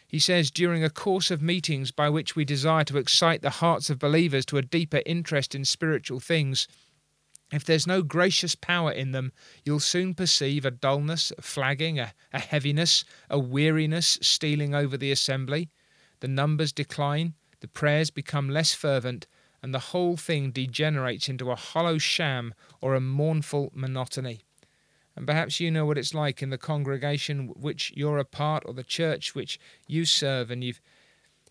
He 0.07 0.19
says, 0.19 0.51
during 0.51 0.83
a 0.83 0.91
course 0.91 1.31
of 1.31 1.43
meetings 1.43 1.91
by 1.91 2.09
which 2.09 2.35
we 2.35 2.47
desire 2.47 2.85
to 2.85 2.97
excite 2.97 3.43
the 3.43 3.51
hearts 3.51 3.91
of 3.91 3.99
believers 3.99 4.47
to 4.47 4.57
a 4.57 4.63
deeper 4.63 5.03
interest 5.05 5.55
in 5.55 5.67
spiritual 5.67 6.19
things, 6.19 6.67
if 7.53 7.65
there's 7.65 7.87
no 7.87 8.03
gracious 8.03 8.55
power 8.55 8.91
in 8.91 9.13
them, 9.13 9.33
you'll 9.65 9.81
soon 9.81 10.15
perceive 10.15 10.65
a 10.65 10.71
dullness, 10.71 11.33
a 11.37 11.43
flagging, 11.43 11.99
a, 11.99 12.13
a 12.33 12.39
heaviness, 12.39 13.05
a 13.29 13.39
weariness 13.39 14.19
stealing 14.21 14.75
over 14.75 14.97
the 14.97 15.13
assembly. 15.13 15.71
The 16.21 16.29
numbers 16.29 16.73
decline, 16.73 17.35
the 17.61 17.69
prayers 17.69 18.11
become 18.11 18.49
less 18.49 18.75
fervent, 18.75 19.27
and 19.63 19.75
the 19.75 19.91
whole 19.91 20.17
thing 20.17 20.51
degenerates 20.51 21.29
into 21.29 21.51
a 21.51 21.57
hollow 21.57 21.99
sham 21.99 22.55
or 22.81 22.95
a 22.95 23.01
mournful 23.01 23.73
monotony. 23.75 24.43
And 25.17 25.27
perhaps 25.27 25.59
you 25.59 25.71
know 25.71 25.85
what 25.85 25.99
it's 25.99 26.15
like 26.15 26.43
in 26.43 26.51
the 26.51 26.59
congregation 26.59 27.49
which 27.57 27.93
you're 27.97 28.19
a 28.19 28.25
part 28.25 28.63
or 28.67 28.73
the 28.73 28.85
church 28.85 29.35
which 29.35 29.59
you 29.87 30.05
serve, 30.05 30.51
and 30.51 30.63
you've 30.63 30.81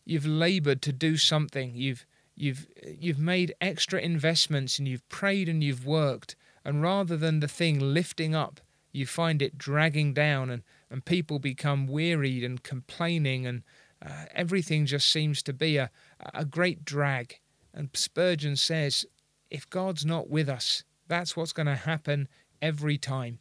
you've 0.05 0.25
labored 0.25 0.81
to 0.83 0.93
do 0.93 1.17
something. 1.17 1.75
You've 1.75 2.05
you've 2.37 2.67
you've 2.97 3.19
made 3.19 3.53
extra 3.59 3.99
investments 3.99 4.79
and 4.79 4.87
you've 4.87 5.07
prayed 5.09 5.49
and 5.49 5.63
you've 5.63 5.85
worked 5.85 6.35
and 6.63 6.81
rather 6.81 7.17
than 7.17 7.39
the 7.39 7.47
thing 7.47 7.79
lifting 7.79 8.35
up 8.35 8.61
you 8.91 9.05
find 9.05 9.41
it 9.41 9.57
dragging 9.57 10.13
down 10.13 10.49
and, 10.49 10.63
and 10.89 11.03
people 11.03 11.39
become 11.39 11.87
wearied 11.87 12.43
and 12.43 12.63
complaining 12.63 13.45
and 13.45 13.63
uh, 14.05 14.25
everything 14.33 14.85
just 14.85 15.09
seems 15.09 15.41
to 15.43 15.53
be 15.53 15.77
a, 15.77 15.89
a 16.33 16.45
great 16.45 16.85
drag. 16.85 17.39
And 17.73 17.89
spurgeon 17.93 18.55
says 18.55 19.05
if 19.49 19.69
god's 19.69 20.05
not 20.05 20.29
with 20.29 20.49
us 20.49 20.83
that's 21.07 21.37
what's 21.37 21.53
going 21.53 21.67
to 21.67 21.75
happen 21.75 22.27
every 22.61 22.97
time. 22.97 23.39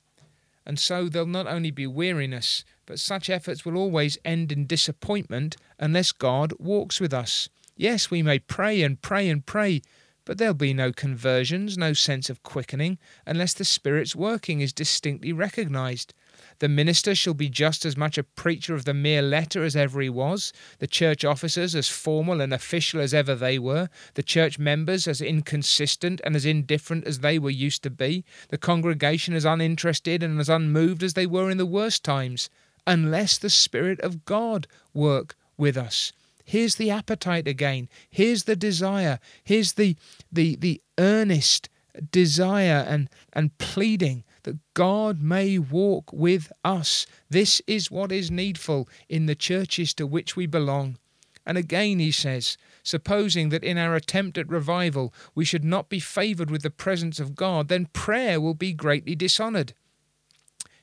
And 0.65 0.79
so 0.79 1.09
there'll 1.09 1.27
not 1.27 1.47
only 1.47 1.71
be 1.71 1.87
weariness 1.87 2.65
but 2.87 3.01
such 3.01 3.29
efforts 3.29 3.65
will 3.65 3.77
always 3.77 4.19
end 4.25 4.53
in 4.53 4.67
disappointment 4.67 5.57
unless 5.79 6.13
god 6.13 6.53
walks 6.59 7.01
with 7.01 7.13
us. 7.13 7.49
Yes, 7.77 8.11
we 8.11 8.23
may 8.23 8.39
pray 8.39 8.83
and 8.83 9.01
pray 9.03 9.29
and 9.29 9.45
pray, 9.45 9.83
but 10.25 10.39
there'll 10.39 10.55
be 10.55 10.73
no 10.73 10.93
conversions, 10.93 11.77
no 11.77 11.93
sense 11.93 12.31
of 12.31 12.43
quickening, 12.43 12.99
unless 13.27 13.53
the 13.53 13.65
Spirit's 13.65 14.17
working 14.17 14.61
is 14.61 14.73
distinctly 14.73 15.33
recognized. 15.33 16.15
The 16.59 16.69
minister 16.69 17.14
shall 17.14 17.35
be 17.35 17.49
just 17.49 17.85
as 17.85 17.97
much 17.97 18.19
a 18.19 18.23
preacher 18.23 18.75
of 18.75 18.85
the 18.85 18.95
mere 18.95 19.23
letter 19.23 19.64
as 19.64 19.76
ever 19.76 20.00
he 20.00 20.09
was, 20.09 20.52
the 20.78 20.87
church 20.87 21.25
officers 21.25 21.75
as 21.75 21.88
formal 21.88 22.40
and 22.40 22.52
official 22.52 23.00
as 23.00 23.14
ever 23.14 23.35
they 23.35 23.59
were, 23.59 23.88
the 24.14 24.23
church 24.23 24.59
members 24.59 25.07
as 25.07 25.21
inconsistent 25.21 26.21
and 26.25 26.37
as 26.37 26.47
indifferent 26.47 27.07
as 27.07 27.21
they 27.21 27.38
were 27.38 27.50
used 27.50 27.83
to 27.83 27.90
be, 27.90 28.25
the 28.49 28.59
congregation 28.59 29.35
as 29.35 29.45
uninterested 29.45 30.23
and 30.23 30.40
as 30.40 30.49
unmoved 30.49 31.02
as 31.02 31.14
they 31.14 31.26
were 31.26 31.50
in 31.50 31.59
the 31.59 31.66
worst 31.66 32.05
times, 32.05 32.49
unless 32.87 33.38
the 33.38 33.50
Spirit 33.50 34.00
of 34.00 34.25
God 34.25 34.66
work 34.95 35.35
with 35.57 35.76
us. 35.76 36.12
Here's 36.45 36.76
the 36.76 36.90
appetite 36.90 37.49
again. 37.49 37.88
Here's 38.09 38.45
the 38.45 38.55
desire. 38.57 39.19
Here's 39.43 39.73
the 39.73 39.97
the 40.31 40.55
the 40.55 40.81
earnest 40.97 41.69
desire 42.12 42.85
and 42.88 43.09
and 43.33 43.57
pleading 43.59 44.23
that 44.47 44.59
God 44.75 45.21
may 45.21 45.59
walk 45.59 46.12
with 46.12 46.53
us. 46.65 47.05
This 47.29 47.61
is 47.67 47.91
what 47.91 48.12
is 48.12 48.31
needful 48.31 48.88
in 49.09 49.26
the 49.26 49.35
churches 49.35 49.93
to 49.95 50.07
which 50.07 50.37
we 50.37 50.47
belong. 50.47 50.99
And 51.45 51.59
again 51.59 51.99
he 51.99 52.12
says, 52.12 52.57
supposing 52.83 53.50
that 53.50 53.65
in 53.65 53.76
our 53.76 53.95
attempt 53.95 54.38
at 54.38 54.49
revival 54.49 55.12
we 55.35 55.45
should 55.45 55.65
not 55.65 55.88
be 55.88 56.00
favoured 56.00 56.50
with 56.50 56.62
the 56.62 56.71
presence 56.71 57.21
of 57.21 57.35
God, 57.35 57.69
then 57.69 57.87
prayer 57.93 58.41
will 58.41 58.55
be 58.55 58.73
greatly 58.73 59.15
dishonoured. 59.15 59.75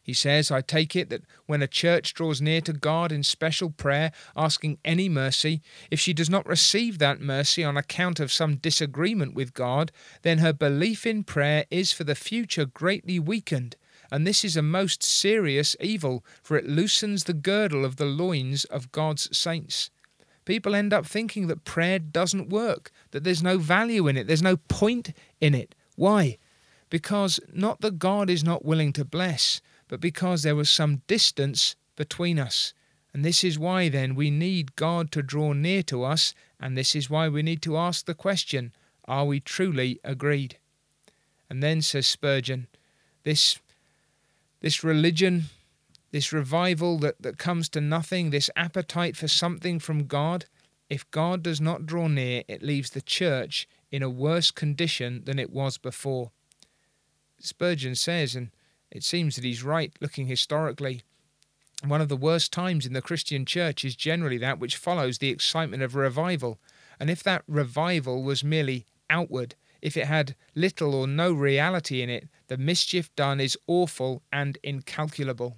He 0.03 0.13
says, 0.13 0.51
I 0.51 0.59
take 0.59 0.97
it 0.97 1.09
that 1.09 1.23
when 1.45 1.61
a 1.61 1.67
church 1.67 2.13
draws 2.13 2.41
near 2.41 2.59
to 2.61 2.73
God 2.73 3.13
in 3.13 3.23
special 3.23 3.69
prayer, 3.69 4.11
asking 4.35 4.77
any 4.83 5.07
mercy, 5.07 5.61
if 5.89 5.99
she 5.99 6.13
does 6.13 6.29
not 6.29 6.45
receive 6.45 6.99
that 6.99 7.21
mercy 7.21 7.63
on 7.63 7.77
account 7.77 8.19
of 8.19 8.31
some 8.31 8.57
disagreement 8.57 9.33
with 9.33 9.53
God, 9.53 9.93
then 10.23 10.39
her 10.39 10.51
belief 10.51 11.05
in 11.05 11.23
prayer 11.23 11.63
is 11.71 11.93
for 11.93 12.03
the 12.03 12.15
future 12.15 12.65
greatly 12.65 13.17
weakened. 13.17 13.77
And 14.11 14.27
this 14.27 14.43
is 14.43 14.57
a 14.57 14.61
most 14.61 15.01
serious 15.03 15.75
evil, 15.79 16.25
for 16.43 16.57
it 16.57 16.67
loosens 16.67 17.23
the 17.23 17.33
girdle 17.33 17.85
of 17.85 17.95
the 17.95 18.05
loins 18.05 18.65
of 18.65 18.91
God's 18.91 19.35
saints. 19.35 19.89
People 20.43 20.75
end 20.75 20.91
up 20.91 21.05
thinking 21.05 21.47
that 21.47 21.63
prayer 21.63 21.97
doesn't 21.97 22.49
work, 22.49 22.91
that 23.11 23.23
there's 23.23 23.41
no 23.41 23.57
value 23.57 24.09
in 24.09 24.17
it, 24.17 24.27
there's 24.27 24.41
no 24.41 24.57
point 24.57 25.13
in 25.39 25.55
it. 25.55 25.73
Why? 25.95 26.37
Because 26.89 27.39
not 27.53 27.79
that 27.79 27.99
God 27.99 28.29
is 28.29 28.43
not 28.43 28.65
willing 28.65 28.91
to 28.93 29.05
bless, 29.05 29.61
but 29.93 30.01
because 30.01 30.41
there 30.41 30.55
was 30.55 30.71
some 30.71 31.03
distance 31.05 31.75
between 31.95 32.39
us. 32.39 32.73
And 33.13 33.23
this 33.23 33.43
is 33.43 33.59
why 33.59 33.89
then 33.89 34.15
we 34.15 34.31
need 34.31 34.75
God 34.75 35.11
to 35.11 35.21
draw 35.21 35.53
near 35.53 35.83
to 35.83 36.03
us, 36.03 36.33
and 36.59 36.75
this 36.75 36.95
is 36.95 37.11
why 37.11 37.29
we 37.29 37.43
need 37.43 37.61
to 37.61 37.77
ask 37.77 38.07
the 38.07 38.15
question 38.15 38.73
Are 39.05 39.23
we 39.23 39.39
truly 39.39 39.99
agreed? 40.03 40.57
And 41.47 41.61
then 41.61 41.83
says 41.83 42.07
Spurgeon, 42.07 42.65
this, 43.21 43.59
this 44.61 44.83
religion, 44.83 45.43
this 46.09 46.33
revival 46.33 46.97
that, 46.97 47.21
that 47.21 47.37
comes 47.37 47.69
to 47.69 47.79
nothing, 47.79 48.31
this 48.31 48.49
appetite 48.55 49.15
for 49.15 49.27
something 49.27 49.77
from 49.77 50.07
God, 50.07 50.45
if 50.89 51.11
God 51.11 51.43
does 51.43 51.61
not 51.61 51.85
draw 51.85 52.07
near, 52.07 52.41
it 52.47 52.63
leaves 52.63 52.89
the 52.89 53.01
church 53.01 53.67
in 53.91 54.01
a 54.01 54.09
worse 54.09 54.49
condition 54.49 55.21
than 55.25 55.37
it 55.37 55.51
was 55.51 55.77
before. 55.77 56.31
Spurgeon 57.39 57.93
says, 57.93 58.35
and 58.35 58.49
it 58.93 59.03
seems 59.03 59.35
that 59.35 59.43
he's 59.43 59.63
right 59.63 59.91
looking 59.99 60.27
historically. 60.27 61.01
One 61.83 61.99
of 61.99 62.09
the 62.09 62.15
worst 62.15 62.53
times 62.53 62.85
in 62.85 62.93
the 62.93 63.01
Christian 63.01 63.43
church 63.43 63.83
is 63.83 63.95
generally 63.95 64.37
that 64.37 64.59
which 64.59 64.77
follows 64.77 65.17
the 65.17 65.29
excitement 65.29 65.81
of 65.81 65.95
revival. 65.95 66.59
And 66.99 67.09
if 67.09 67.23
that 67.23 67.43
revival 67.47 68.23
was 68.23 68.43
merely 68.43 68.85
outward, 69.09 69.55
if 69.81 69.97
it 69.97 70.05
had 70.05 70.35
little 70.53 70.93
or 70.93 71.07
no 71.07 71.33
reality 71.33 72.03
in 72.03 72.09
it, 72.09 72.29
the 72.47 72.57
mischief 72.57 73.13
done 73.15 73.41
is 73.41 73.57
awful 73.67 74.21
and 74.31 74.59
incalculable. 74.63 75.57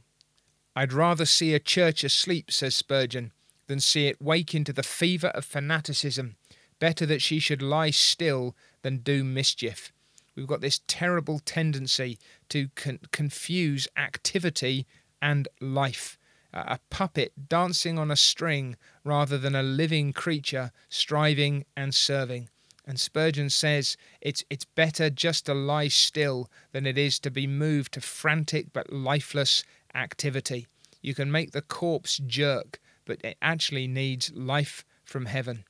I'd 0.74 0.94
rather 0.94 1.26
see 1.26 1.54
a 1.54 1.60
church 1.60 2.06
asleep, 2.06 2.50
says 2.50 2.74
Spurgeon, 2.74 3.34
than 3.68 3.82
see 3.82 4.08
it 4.08 4.22
wake 4.22 4.56
into 4.56 4.72
the 4.72 4.82
fever 4.82 5.28
of 5.28 5.44
fanaticism. 5.44 6.38
Better 6.80 7.06
that 7.06 7.22
she 7.22 7.40
should 7.40 7.62
lie 7.62 7.92
still 7.92 8.56
than 8.82 8.98
do 8.98 9.24
mischief. 9.26 9.92
We've 10.36 10.48
got 10.48 10.62
this 10.62 10.82
terrible 10.88 11.40
tendency 11.40 12.20
to 12.50 12.70
con- 12.76 13.00
confuse 13.12 13.88
activity 13.96 14.86
and 15.22 15.48
life. 15.62 16.18
Uh, 16.54 16.64
a 16.68 16.80
puppet 16.90 17.50
dancing 17.50 17.98
on 17.98 18.12
a 18.12 18.16
string 18.16 18.76
rather 19.04 19.38
than 19.38 19.56
a 19.56 19.64
living 19.64 20.14
creature 20.14 20.72
striving 20.90 21.66
and 21.76 21.94
serving. 21.94 22.50
And 22.86 23.00
Spurgeon 23.00 23.50
says 23.50 23.98
it's, 24.22 24.44
it's 24.50 24.66
better 24.66 25.10
just 25.10 25.48
to 25.48 25.54
lie 25.54 25.88
still 25.88 26.50
than 26.72 26.86
it 26.86 26.98
is 26.98 27.20
to 27.20 27.32
be 27.32 27.48
moved 27.48 27.94
to 27.94 28.02
frantic 28.02 28.72
but 28.74 28.94
lifeless 28.94 29.64
activity. 29.96 30.68
You 31.02 31.16
can 31.16 31.32
make 31.32 31.52
the 31.52 31.62
corpse 31.62 32.20
jerk, 32.26 32.80
but 33.06 33.20
it 33.24 33.38
actually 33.42 33.88
needs 33.88 34.32
life 34.34 34.86
from 35.04 35.26
heaven. 35.26 35.66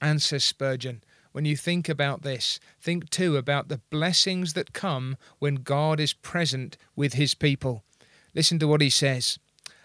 And 0.00 0.20
says 0.20 0.44
Spurgeon, 0.44 1.02
when 1.36 1.44
you 1.44 1.54
think 1.54 1.86
about 1.86 2.22
this, 2.22 2.58
think 2.80 3.10
too 3.10 3.36
about 3.36 3.68
the 3.68 3.82
blessings 3.90 4.54
that 4.54 4.72
come 4.72 5.18
when 5.38 5.56
God 5.56 6.00
is 6.00 6.14
present 6.14 6.78
with 6.96 7.12
his 7.12 7.34
people. 7.34 7.84
Listen 8.34 8.58
to 8.58 8.66
what 8.66 8.80
he 8.80 8.88
says. 8.88 9.38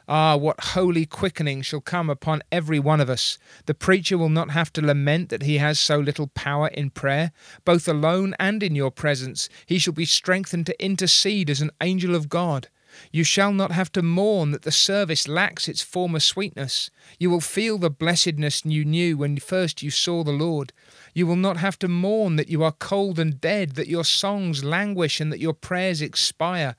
Ah, 0.07 0.37
what 0.37 0.63
holy 0.63 1.05
quickening 1.05 1.61
shall 1.61 1.81
come 1.81 2.09
upon 2.09 2.41
every 2.53 2.79
one 2.79 3.01
of 3.01 3.09
us. 3.09 3.37
The 3.65 3.73
preacher 3.73 4.17
will 4.17 4.29
not 4.29 4.51
have 4.51 4.71
to 4.71 4.81
lament 4.81 5.27
that 5.27 5.43
he 5.43 5.57
has 5.57 5.77
so 5.77 5.99
little 5.99 6.27
power 6.27 6.69
in 6.69 6.89
prayer. 6.89 7.33
Both 7.65 7.85
alone 7.85 8.33
and 8.39 8.63
in 8.63 8.73
your 8.73 8.89
presence, 8.89 9.49
he 9.65 9.77
shall 9.77 9.91
be 9.91 10.05
strengthened 10.05 10.67
to 10.67 10.81
intercede 10.81 11.49
as 11.49 11.59
an 11.59 11.71
angel 11.81 12.15
of 12.15 12.29
God. 12.29 12.69
You 13.11 13.23
shall 13.23 13.53
not 13.53 13.71
have 13.71 13.91
to 13.93 14.01
mourn 14.01 14.51
that 14.51 14.63
the 14.63 14.71
service 14.71 15.27
lacks 15.27 15.67
its 15.67 15.81
former 15.81 16.19
sweetness. 16.19 16.89
You 17.19 17.29
will 17.29 17.41
feel 17.41 17.77
the 17.77 17.89
blessedness 17.89 18.65
you 18.65 18.85
knew 18.85 19.17
when 19.17 19.37
first 19.37 19.81
you 19.81 19.91
saw 19.91 20.23
the 20.23 20.31
Lord. 20.31 20.73
You 21.13 21.27
will 21.27 21.35
not 21.35 21.57
have 21.57 21.77
to 21.79 21.87
mourn 21.87 22.35
that 22.35 22.49
you 22.49 22.63
are 22.63 22.71
cold 22.71 23.19
and 23.19 23.39
dead, 23.39 23.71
that 23.71 23.87
your 23.87 24.03
songs 24.03 24.63
languish, 24.63 25.19
and 25.19 25.31
that 25.31 25.39
your 25.39 25.53
prayers 25.53 26.01
expire. 26.01 26.75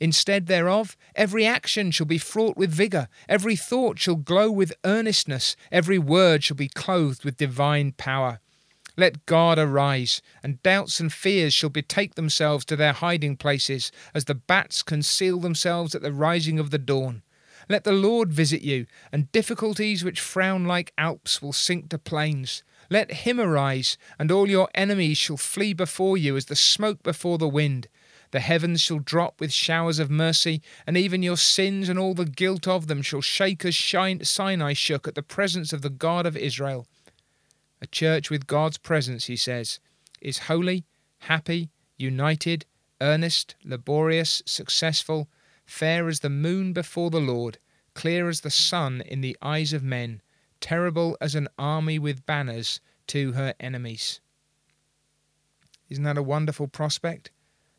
Instead 0.00 0.46
thereof, 0.46 0.96
every 1.14 1.46
action 1.46 1.90
shall 1.90 2.06
be 2.06 2.18
fraught 2.18 2.56
with 2.56 2.70
vigour, 2.70 3.08
every 3.28 3.56
thought 3.56 3.98
shall 3.98 4.16
glow 4.16 4.50
with 4.50 4.72
earnestness, 4.84 5.56
every 5.70 5.98
word 5.98 6.42
shall 6.42 6.56
be 6.56 6.68
clothed 6.68 7.24
with 7.24 7.36
divine 7.36 7.92
power. 7.92 8.40
Let 8.98 9.26
God 9.26 9.58
arise, 9.58 10.22
and 10.42 10.62
doubts 10.62 11.00
and 11.00 11.12
fears 11.12 11.52
shall 11.52 11.68
betake 11.68 12.14
themselves 12.14 12.64
to 12.64 12.76
their 12.76 12.94
hiding 12.94 13.36
places, 13.36 13.92
as 14.14 14.24
the 14.24 14.34
bats 14.34 14.82
conceal 14.82 15.38
themselves 15.38 15.94
at 15.94 16.00
the 16.00 16.12
rising 16.12 16.58
of 16.58 16.70
the 16.70 16.78
dawn. 16.78 17.22
Let 17.68 17.84
the 17.84 17.92
Lord 17.92 18.32
visit 18.32 18.62
you, 18.62 18.86
and 19.12 19.30
difficulties 19.32 20.02
which 20.02 20.20
frown 20.20 20.64
like 20.64 20.94
Alps 20.96 21.42
will 21.42 21.52
sink 21.52 21.90
to 21.90 21.98
plains. 21.98 22.62
Let 22.88 23.12
him 23.12 23.38
arise, 23.38 23.98
and 24.18 24.30
all 24.30 24.48
your 24.48 24.68
enemies 24.74 25.18
shall 25.18 25.36
flee 25.36 25.74
before 25.74 26.16
you 26.16 26.36
as 26.36 26.46
the 26.46 26.56
smoke 26.56 27.02
before 27.02 27.36
the 27.36 27.48
wind. 27.48 27.88
The 28.30 28.40
heavens 28.40 28.80
shall 28.80 28.98
drop 28.98 29.40
with 29.40 29.52
showers 29.52 29.98
of 29.98 30.10
mercy, 30.10 30.62
and 30.86 30.96
even 30.96 31.22
your 31.22 31.36
sins 31.36 31.88
and 31.88 31.98
all 31.98 32.14
the 32.14 32.24
guilt 32.24 32.66
of 32.66 32.86
them 32.86 33.02
shall 33.02 33.20
shake 33.20 33.64
as 33.64 33.76
Sinai 33.76 34.72
shook 34.72 35.06
at 35.06 35.14
the 35.14 35.22
presence 35.22 35.72
of 35.72 35.82
the 35.82 35.90
God 35.90 36.24
of 36.24 36.36
Israel. 36.36 36.86
A 37.86 37.88
church 37.88 38.30
with 38.30 38.48
God's 38.48 38.78
presence, 38.78 39.26
he 39.26 39.36
says, 39.36 39.78
is 40.20 40.50
holy, 40.50 40.86
happy, 41.18 41.70
united, 41.96 42.66
earnest, 43.00 43.54
laborious, 43.62 44.42
successful, 44.44 45.28
fair 45.64 46.08
as 46.08 46.18
the 46.18 46.28
moon 46.28 46.72
before 46.72 47.10
the 47.10 47.20
Lord, 47.20 47.58
clear 47.94 48.28
as 48.28 48.40
the 48.40 48.50
sun 48.50 49.02
in 49.02 49.20
the 49.20 49.36
eyes 49.40 49.72
of 49.72 49.84
men, 49.84 50.20
terrible 50.60 51.16
as 51.20 51.36
an 51.36 51.46
army 51.60 51.96
with 51.96 52.26
banners 52.26 52.80
to 53.06 53.34
her 53.34 53.54
enemies. 53.60 54.20
Isn't 55.88 56.02
that 56.02 56.18
a 56.18 56.24
wonderful 56.24 56.66
prospect? 56.66 57.30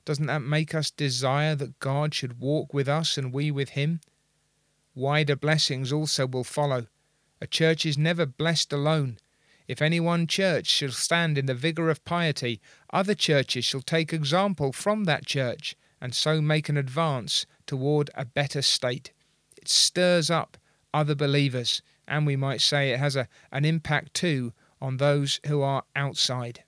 Doesn't 0.05 0.27
that 0.27 0.41
make 0.41 0.73
us 0.73 0.89
desire 0.89 1.53
that 1.55 1.79
God 1.79 2.13
should 2.13 2.39
walk 2.39 2.73
with 2.73 2.87
us 2.87 3.17
and 3.17 3.33
we 3.33 3.51
with 3.51 3.71
him? 3.71 3.99
Wider 4.95 5.35
blessings 5.35 5.91
also 5.91 6.25
will 6.25 6.45
follow. 6.45 6.87
A 7.41 7.45
church 7.45 7.85
is 7.85 7.97
never 7.97 8.25
blessed 8.25 8.71
alone. 8.71 9.17
If 9.67 9.81
any 9.81 9.99
one 9.99 10.27
church 10.27 10.67
shall 10.67 10.91
stand 10.91 11.37
in 11.37 11.45
the 11.45 11.53
vigour 11.53 11.89
of 11.89 12.05
piety, 12.05 12.61
other 12.91 13.13
churches 13.13 13.65
shall 13.65 13.81
take 13.81 14.13
example 14.13 14.71
from 14.71 15.03
that 15.03 15.25
church, 15.25 15.75
and 15.99 16.15
so 16.15 16.41
make 16.41 16.69
an 16.69 16.77
advance 16.77 17.45
toward 17.65 18.09
a 18.15 18.25
better 18.25 18.61
state. 18.61 19.11
It 19.57 19.67
stirs 19.67 20.29
up 20.29 20.57
other 20.93 21.15
believers, 21.15 21.81
and 22.07 22.25
we 22.25 22.35
might 22.35 22.61
say 22.61 22.91
it 22.91 22.99
has 22.99 23.15
a, 23.15 23.27
an 23.51 23.65
impact 23.65 24.13
too 24.13 24.53
on 24.79 24.97
those 24.97 25.39
who 25.47 25.61
are 25.61 25.83
outside. 25.95 26.63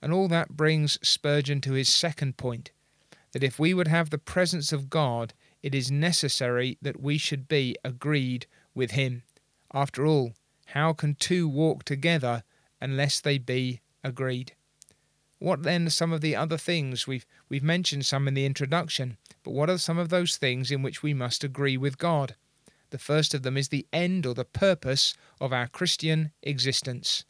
And 0.00 0.12
all 0.12 0.28
that 0.28 0.56
brings 0.56 0.98
Spurgeon 1.06 1.60
to 1.62 1.72
his 1.72 1.88
second 1.88 2.38
point 2.38 2.70
that 3.32 3.42
if 3.42 3.58
we 3.58 3.74
would 3.74 3.88
have 3.88 4.10
the 4.10 4.18
presence 4.18 4.72
of 4.72 4.90
God, 4.90 5.34
it 5.62 5.74
is 5.74 5.90
necessary 5.90 6.78
that 6.82 7.00
we 7.00 7.18
should 7.18 7.46
be 7.46 7.76
agreed 7.84 8.46
with 8.74 8.92
Him. 8.92 9.22
After 9.72 10.06
all, 10.06 10.32
how 10.72 10.92
can 10.92 11.14
two 11.14 11.48
walk 11.48 11.84
together 11.84 12.42
unless 12.80 13.20
they 13.20 13.38
be 13.38 13.80
agreed? 14.04 14.54
What 15.38 15.62
then 15.62 15.86
are 15.86 15.90
some 15.90 16.12
of 16.12 16.20
the 16.20 16.36
other 16.36 16.58
things 16.58 17.06
we've 17.06 17.26
we've 17.48 17.62
mentioned 17.62 18.06
some 18.06 18.28
in 18.28 18.34
the 18.34 18.46
introduction, 18.46 19.16
but 19.42 19.52
what 19.52 19.70
are 19.70 19.78
some 19.78 19.98
of 19.98 20.10
those 20.10 20.36
things 20.36 20.70
in 20.70 20.82
which 20.82 21.02
we 21.02 21.12
must 21.12 21.42
agree 21.42 21.76
with 21.76 21.98
God? 21.98 22.36
The 22.90 22.98
first 22.98 23.34
of 23.34 23.42
them 23.42 23.56
is 23.56 23.68
the 23.68 23.86
end 23.92 24.26
or 24.26 24.34
the 24.34 24.44
purpose 24.44 25.14
of 25.40 25.52
our 25.52 25.66
Christian 25.66 26.32
existence. 26.42 27.24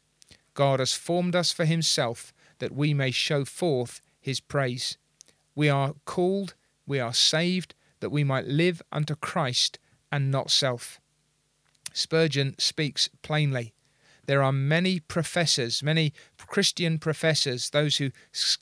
God 0.53 0.79
has 0.79 0.93
formed 0.93 1.35
us 1.35 1.51
for 1.51 1.65
himself 1.65 2.33
that 2.59 2.75
we 2.75 2.93
may 2.93 3.11
show 3.11 3.43
forth 3.43 4.01
his 4.19 4.39
praise. 4.39 4.97
We 5.55 5.67
are 5.67 5.95
called, 6.05 6.53
we 6.85 6.99
are 6.99 7.13
saved, 7.13 7.73
that 8.01 8.11
we 8.11 8.23
might 8.23 8.45
live 8.45 8.81
unto 8.91 9.15
Christ 9.15 9.79
and 10.11 10.29
not 10.29 10.51
self. 10.51 11.00
Spurgeon 11.93 12.55
speaks 12.57 13.09
plainly. 13.21 13.73
There 14.27 14.43
are 14.43 14.53
many 14.53 14.99
professors, 14.99 15.81
many 15.81 16.13
Christian 16.37 16.99
professors, 16.99 17.71
those 17.71 17.97
who 17.97 18.11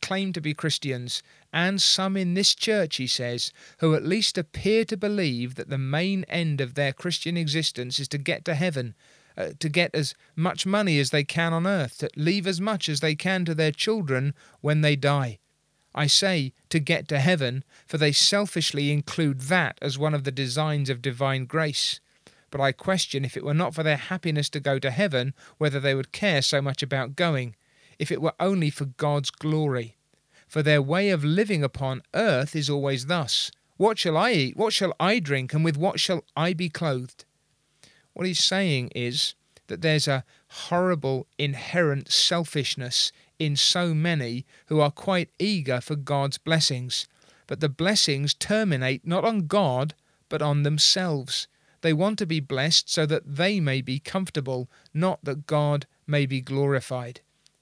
claim 0.01 0.33
to 0.33 0.41
be 0.41 0.53
Christians, 0.53 1.21
and 1.51 1.81
some 1.81 2.15
in 2.15 2.33
this 2.33 2.55
church, 2.55 2.95
he 2.95 3.07
says, 3.07 3.51
who 3.79 3.93
at 3.93 4.05
least 4.05 4.37
appear 4.37 4.85
to 4.85 4.97
believe 4.97 5.55
that 5.55 5.69
the 5.69 5.77
main 5.77 6.23
end 6.25 6.61
of 6.61 6.75
their 6.75 6.93
Christian 6.93 7.35
existence 7.35 7.99
is 7.99 8.07
to 8.07 8.17
get 8.17 8.45
to 8.45 8.55
heaven, 8.55 8.95
uh, 9.37 9.49
to 9.59 9.69
get 9.69 9.93
as 9.93 10.15
much 10.35 10.65
money 10.65 10.97
as 10.99 11.09
they 11.09 11.23
can 11.23 11.53
on 11.53 11.67
earth, 11.67 11.97
to 11.99 12.09
leave 12.15 12.47
as 12.47 12.61
much 12.61 12.87
as 12.87 12.99
they 12.99 13.15
can 13.15 13.45
to 13.45 13.53
their 13.53 13.71
children 13.71 14.33
when 14.61 14.81
they 14.81 14.95
die. 14.95 15.39
I 15.93 16.07
say 16.07 16.53
to 16.69 16.79
get 16.79 17.07
to 17.09 17.19
heaven, 17.19 17.63
for 17.85 17.97
they 17.97 18.11
selfishly 18.11 18.91
include 18.91 19.41
that 19.41 19.77
as 19.81 19.97
one 19.97 20.13
of 20.13 20.23
the 20.23 20.31
designs 20.31 20.89
of 20.89 21.01
divine 21.01 21.45
grace. 21.45 21.99
But 22.51 22.61
I 22.61 22.71
question 22.71 23.23
if 23.23 23.37
it 23.37 23.45
were 23.45 23.53
not 23.53 23.75
for 23.75 23.83
their 23.83 23.97
happiness 23.97 24.49
to 24.49 24.59
go 24.59 24.79
to 24.79 24.91
heaven, 24.91 25.33
whether 25.57 25.79
they 25.79 25.93
would 25.93 26.11
care 26.11 26.41
so 26.41 26.61
much 26.61 26.81
about 26.81 27.15
going, 27.15 27.55
if 27.99 28.11
it 28.11 28.21
were 28.21 28.33
only 28.39 28.69
for 28.69 28.85
God's 28.85 29.29
glory. 29.29 29.97
For 30.47 30.63
their 30.63 30.81
way 30.81 31.09
of 31.09 31.23
living 31.23 31.63
upon 31.63 32.01
earth 32.15 32.55
is 32.55 32.69
always 32.69 33.05
thus 33.05 33.51
What 33.77 33.99
shall 33.99 34.17
I 34.17 34.31
eat? 34.31 34.57
What 34.57 34.73
shall 34.73 34.93
I 34.99 35.19
drink? 35.19 35.53
And 35.53 35.63
with 35.63 35.77
what 35.77 35.99
shall 35.99 36.23
I 36.35 36.53
be 36.53 36.69
clothed? 36.69 37.25
What 38.13 38.25
he's 38.25 38.43
saying 38.43 38.91
is 38.95 39.35
that 39.67 39.81
there's 39.81 40.07
a 40.07 40.25
horrible 40.47 41.27
inherent 41.37 42.11
selfishness 42.11 43.11
in 43.37 43.55
so 43.55 43.93
many 43.93 44.45
who 44.65 44.79
are 44.79 44.91
quite 44.91 45.29
eager 45.39 45.79
for 45.79 45.95
God's 45.95 46.37
blessings. 46.37 47.07
But 47.47 47.61
the 47.61 47.69
blessings 47.69 48.33
terminate 48.33 49.07
not 49.07 49.23
on 49.23 49.47
God, 49.47 49.93
but 50.27 50.41
on 50.41 50.63
themselves. 50.63 51.47
They 51.81 51.93
want 51.93 52.19
to 52.19 52.25
be 52.25 52.39
blessed 52.39 52.89
so 52.89 53.05
that 53.05 53.35
they 53.35 53.59
may 53.59 53.81
be 53.81 53.99
comfortable, 53.99 54.69
not 54.93 55.23
that 55.23 55.47
God 55.47 55.87
may 56.05 56.25
be 56.25 56.41
glorified. 56.41 57.21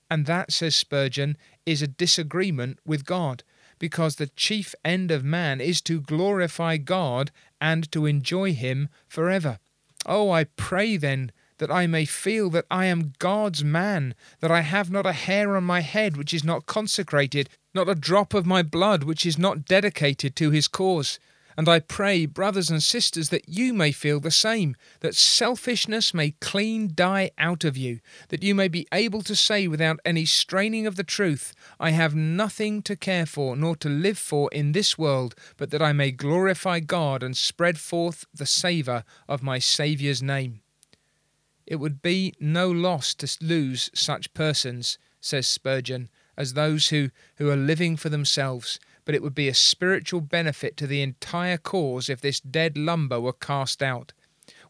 And 0.09 0.25
that, 0.25 0.51
says 0.51 0.75
Spurgeon, 0.75 1.37
is 1.65 1.81
a 1.81 1.87
disagreement 1.87 2.79
with 2.85 3.05
God, 3.05 3.43
because 3.77 4.15
the 4.15 4.27
chief 4.27 4.73
end 4.83 5.11
of 5.11 5.23
man 5.23 5.61
is 5.61 5.81
to 5.81 6.01
glorify 6.01 6.77
God 6.77 7.31
and 7.59 7.91
to 7.91 8.05
enjoy 8.05 8.53
Him 8.53 8.89
forever. 9.07 9.59
Oh, 10.05 10.31
I 10.31 10.45
pray 10.45 10.97
then 10.97 11.31
that 11.57 11.71
I 11.71 11.87
may 11.87 12.05
feel 12.05 12.49
that 12.51 12.65
I 12.69 12.85
am 12.85 13.13
God's 13.19 13.63
man, 13.63 14.15
that 14.39 14.51
I 14.51 14.61
have 14.61 14.91
not 14.91 15.05
a 15.05 15.11
hair 15.11 15.57
on 15.57 15.63
my 15.63 15.81
head 15.81 16.15
which 16.15 16.33
is 16.33 16.43
not 16.43 16.65
consecrated, 16.65 17.49
not 17.73 17.89
a 17.89 17.95
drop 17.95 18.33
of 18.33 18.45
my 18.45 18.63
blood 18.63 19.03
which 19.03 19.25
is 19.25 19.37
not 19.37 19.65
dedicated 19.65 20.35
to 20.35 20.51
his 20.51 20.67
cause. 20.67 21.19
And 21.57 21.67
I 21.67 21.79
pray, 21.79 22.27
brothers 22.27 22.69
and 22.69 22.83
sisters, 22.83 23.29
that 23.29 23.49
you 23.49 23.73
may 23.73 23.91
feel 23.91 24.19
the 24.19 24.29
same, 24.29 24.75
that 24.99 25.15
selfishness 25.15 26.13
may 26.13 26.31
clean 26.39 26.91
die 26.93 27.31
out 27.39 27.63
of 27.63 27.75
you, 27.75 27.99
that 28.29 28.43
you 28.43 28.53
may 28.53 28.67
be 28.67 28.87
able 28.91 29.23
to 29.23 29.35
say 29.35 29.67
without 29.67 29.99
any 30.05 30.23
straining 30.23 30.85
of 30.85 30.97
the 30.97 31.03
truth, 31.03 31.55
I 31.79 31.89
have 31.91 32.13
nothing 32.13 32.83
to 32.83 32.95
care 32.95 33.25
for 33.25 33.55
nor 33.55 33.75
to 33.77 33.89
live 33.89 34.19
for 34.19 34.51
in 34.51 34.73
this 34.73 34.99
world, 34.99 35.33
but 35.57 35.71
that 35.71 35.81
I 35.81 35.93
may 35.93 36.11
glorify 36.11 36.79
God 36.79 37.23
and 37.23 37.35
spread 37.35 37.79
forth 37.79 38.25
the 38.31 38.45
savour 38.45 39.03
of 39.27 39.41
my 39.41 39.57
Saviour's 39.57 40.21
name. 40.21 40.61
It 41.65 41.77
would 41.77 42.03
be 42.03 42.35
no 42.39 42.69
loss 42.69 43.15
to 43.15 43.37
lose 43.43 43.89
such 43.95 44.33
persons, 44.35 44.99
says 45.19 45.47
Spurgeon, 45.47 46.09
as 46.37 46.53
those 46.53 46.89
who, 46.89 47.09
who 47.37 47.49
are 47.49 47.57
living 47.57 47.97
for 47.97 48.09
themselves, 48.09 48.79
but 49.07 49.15
it 49.15 49.23
would 49.23 49.33
be 49.33 49.47
a 49.47 49.53
spiritual 49.53 50.19
benefit 50.19 50.75
to 50.75 50.85
the 50.85 51.01
entire 51.01 51.55
cause 51.57 52.09
if 52.09 52.19
this 52.19 52.41
dead 52.41 52.77
lumber 52.77 53.21
were 53.21 53.31
cast 53.31 53.81
out. 53.81 54.11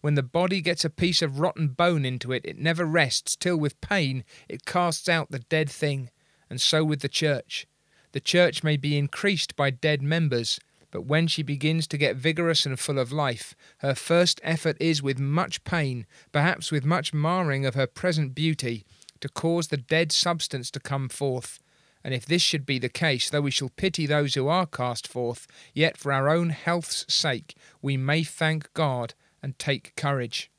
When 0.01 0.13
the 0.13 0.21
body 0.21 0.61
gets 0.61 0.85
a 0.85 0.91
piece 0.91 1.23
of 1.23 1.39
rotten 1.39 1.69
bone 1.69 2.05
into 2.05 2.31
it, 2.31 2.45
it 2.45 2.59
never 2.59 2.85
rests 2.85 3.35
till 3.35 3.57
with 3.57 3.81
pain 3.81 4.23
it 4.47 4.63
casts 4.63 5.09
out 5.09 5.31
the 5.31 5.39
dead 5.39 5.71
thing, 5.71 6.11
and 6.51 6.61
so 6.61 6.83
with 6.83 6.99
the 6.99 7.09
church. 7.09 7.65
The 8.11 8.19
church 8.19 8.63
may 8.63 8.77
be 8.77 8.95
increased 8.95 9.55
by 9.55 9.71
dead 9.71 10.03
members, 10.03 10.59
but 10.91 11.07
when 11.07 11.25
she 11.25 11.41
begins 11.41 11.87
to 11.87 11.97
get 11.97 12.15
vigorous 12.15 12.63
and 12.63 12.79
full 12.79 12.99
of 12.99 13.11
life, 13.11 13.55
her 13.79 13.95
first 13.95 14.39
effort 14.43 14.77
is 14.79 15.01
with 15.01 15.17
much 15.17 15.63
pain, 15.63 16.05
perhaps 16.31 16.71
with 16.71 16.85
much 16.85 17.11
marring 17.11 17.65
of 17.65 17.73
her 17.73 17.87
present 17.87 18.35
beauty, 18.35 18.85
to 19.19 19.29
cause 19.29 19.69
the 19.69 19.77
dead 19.77 20.11
substance 20.11 20.69
to 20.69 20.79
come 20.79 21.09
forth. 21.09 21.59
And 22.07 22.15
if 22.15 22.25
this 22.25 22.41
should 22.41 22.65
be 22.65 22.79
the 22.79 22.87
case, 22.87 23.29
though 23.29 23.41
we 23.41 23.51
shall 23.51 23.67
pity 23.67 24.05
those 24.05 24.35
who 24.35 24.47
are 24.47 24.65
cast 24.65 25.09
forth, 25.09 25.45
yet 25.73 25.97
for 25.97 26.13
our 26.13 26.29
own 26.29 26.51
health's 26.51 27.03
sake 27.13 27.53
we 27.81 27.97
may 27.97 28.23
thank 28.23 28.73
God 28.73 29.13
and 29.43 29.59
take 29.59 29.93
courage. 29.97 30.49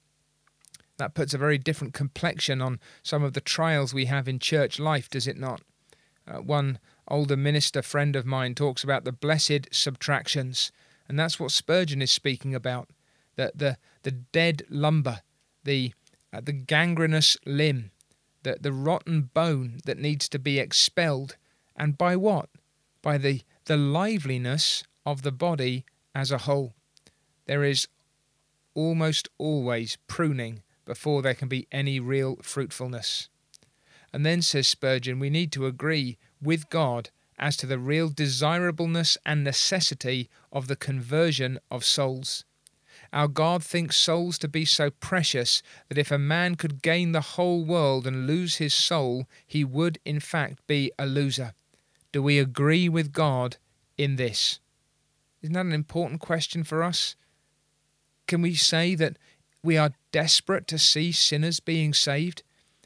That 0.99 1.15
puts 1.15 1.33
a 1.33 1.39
very 1.39 1.57
different 1.57 1.95
complexion 1.95 2.61
on 2.61 2.81
some 3.03 3.23
of 3.23 3.33
the 3.33 3.41
trials 3.41 3.95
we 3.95 4.05
have 4.05 4.29
in 4.29 4.39
church 4.39 4.79
life, 4.79 5.09
does 5.09 5.27
it 5.27 5.39
not? 5.39 5.63
Uh, 6.31 6.43
one 6.43 6.81
older 7.09 7.35
minister 7.35 7.81
friend 7.81 8.15
of 8.15 8.27
mine 8.27 8.55
talks 8.55 8.85
about 8.85 9.05
the 9.05 9.13
blessed 9.13 9.69
subtractions, 9.73 10.71
and 11.09 11.19
that's 11.19 11.41
what 11.41 11.51
Spurgeon 11.51 12.03
is 12.03 12.13
speaking 12.13 12.55
about. 12.55 12.91
The 13.37 13.53
the 13.55 13.79
the 14.03 14.11
dead 14.11 14.65
lumber, 14.69 15.23
the 15.65 15.95
uh, 16.31 16.43
the 16.43 16.53
gangrenous 16.53 17.39
limb, 17.47 17.91
the 18.49 18.59
the 18.61 18.73
rotten 18.73 19.23
bone 19.35 19.81
that 19.85 19.99
needs 19.99 20.29
to 20.31 20.39
be 20.39 20.59
expelled, 20.59 21.37
and 21.77 21.99
by 21.99 22.17
what? 22.17 22.49
By 23.03 23.19
the 23.19 23.43
the 23.67 23.77
liveliness 23.77 24.85
of 25.05 25.23
the 25.23 25.33
body 25.33 25.85
as 26.15 26.33
a 26.33 26.39
whole. 26.39 26.75
There 27.47 27.65
is 27.65 27.89
almost 28.75 29.29
always 29.37 29.99
pruning 30.07 30.63
before 30.87 31.21
there 31.21 31.35
can 31.35 31.49
be 31.49 31.69
any 31.71 32.01
real 32.01 32.37
fruitfulness. 32.43 33.29
And 34.13 34.25
then, 34.25 34.41
says 34.41 34.67
Spurgeon, 34.67 35.19
we 35.19 35.29
need 35.29 35.53
to 35.53 35.67
agree 35.67 36.17
with 36.41 36.71
God 36.71 37.11
as 37.39 37.57
to 37.59 37.67
the 37.67 37.79
real 37.79 38.09
desirableness 38.09 39.19
and 39.27 39.45
necessity 39.45 40.31
of 40.51 40.67
the 40.67 40.77
conversion 40.77 41.59
of 41.71 41.85
souls. 41.85 42.45
Our 43.13 43.29
God 43.29 43.65
thinks 43.65 43.97
souls 43.97 44.39
to 44.39 44.49
be 44.49 44.65
so 44.65 44.91
precious 44.91 45.63
that 45.89 45.99
if 45.99 46.11
a 46.11 46.19
man 46.19 46.57
could 46.57 46.83
gain 46.83 47.13
the 47.13 47.21
whole 47.21 47.65
world 47.65 48.07
and 48.07 48.27
lose 48.27 48.57
his 48.57 48.75
soul, 48.75 49.27
he 49.47 49.65
would 49.65 49.99
in 50.05 50.21
fact 50.21 50.67
be 50.67 50.93
a 50.99 51.07
loser. 51.07 51.55
Do 52.13 52.23
we 52.23 52.39
agree 52.39 52.89
with 52.89 53.13
God 53.13 53.57
in 53.97 54.17
this? 54.17 54.61
Isn't 55.43 55.55
that 55.55 55.67
an 55.67 55.73
important 55.73 56.21
question 56.21 56.65
for 56.65 56.83
us? 56.83 57.17
Can 58.27 58.43
we 58.43 58.55
say 58.55 58.95
that 58.95 59.17
we 59.63 59.79
are 59.79 59.93
desperate 60.13 60.67
to 60.69 60.79
see 60.79 61.13
sinners 61.13 61.61
being 61.61 61.95
saved? 61.95 62.43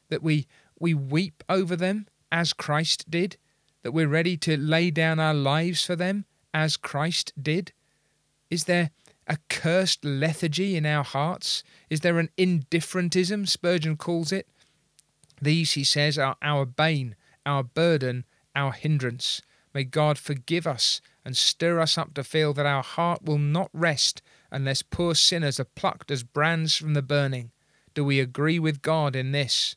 That 0.08 0.22
we, 0.22 0.46
we 0.78 0.94
weep 0.94 1.42
over 1.48 1.74
them 1.74 2.06
as 2.30 2.52
Christ 2.52 3.10
did? 3.10 3.36
that 3.82 3.92
we're 3.92 4.08
ready 4.08 4.36
to 4.36 4.56
lay 4.56 4.90
down 4.90 5.18
our 5.18 5.34
lives 5.34 5.84
for 5.84 5.96
them 5.96 6.24
as 6.54 6.76
Christ 6.76 7.32
did? 7.40 7.72
Is 8.50 8.64
there 8.64 8.90
a 9.32 9.38
cursed 9.48 10.04
lethargy 10.04 10.76
in 10.76 10.84
our 10.84 11.02
hearts? 11.02 11.64
Is 11.88 12.00
there 12.00 12.18
an 12.18 12.28
indifferentism, 12.36 13.48
Spurgeon 13.48 13.96
calls 13.96 14.30
it? 14.30 14.46
These, 15.40 15.72
he 15.72 15.84
says, 15.84 16.18
are 16.18 16.36
our 16.42 16.66
bane, 16.66 17.16
our 17.46 17.62
burden, 17.62 18.26
our 18.54 18.72
hindrance. 18.72 19.40
May 19.72 19.84
God 19.84 20.18
forgive 20.18 20.66
us 20.66 21.00
and 21.24 21.34
stir 21.34 21.80
us 21.80 21.96
up 21.96 22.12
to 22.14 22.22
feel 22.22 22.52
that 22.52 22.66
our 22.66 22.82
heart 22.82 23.24
will 23.24 23.38
not 23.38 23.70
rest 23.72 24.20
unless 24.50 24.82
poor 24.82 25.14
sinners 25.14 25.58
are 25.58 25.64
plucked 25.64 26.10
as 26.10 26.22
brands 26.22 26.76
from 26.76 26.92
the 26.92 27.00
burning. 27.00 27.52
Do 27.94 28.04
we 28.04 28.20
agree 28.20 28.58
with 28.58 28.82
God 28.82 29.16
in 29.16 29.32
this? 29.32 29.76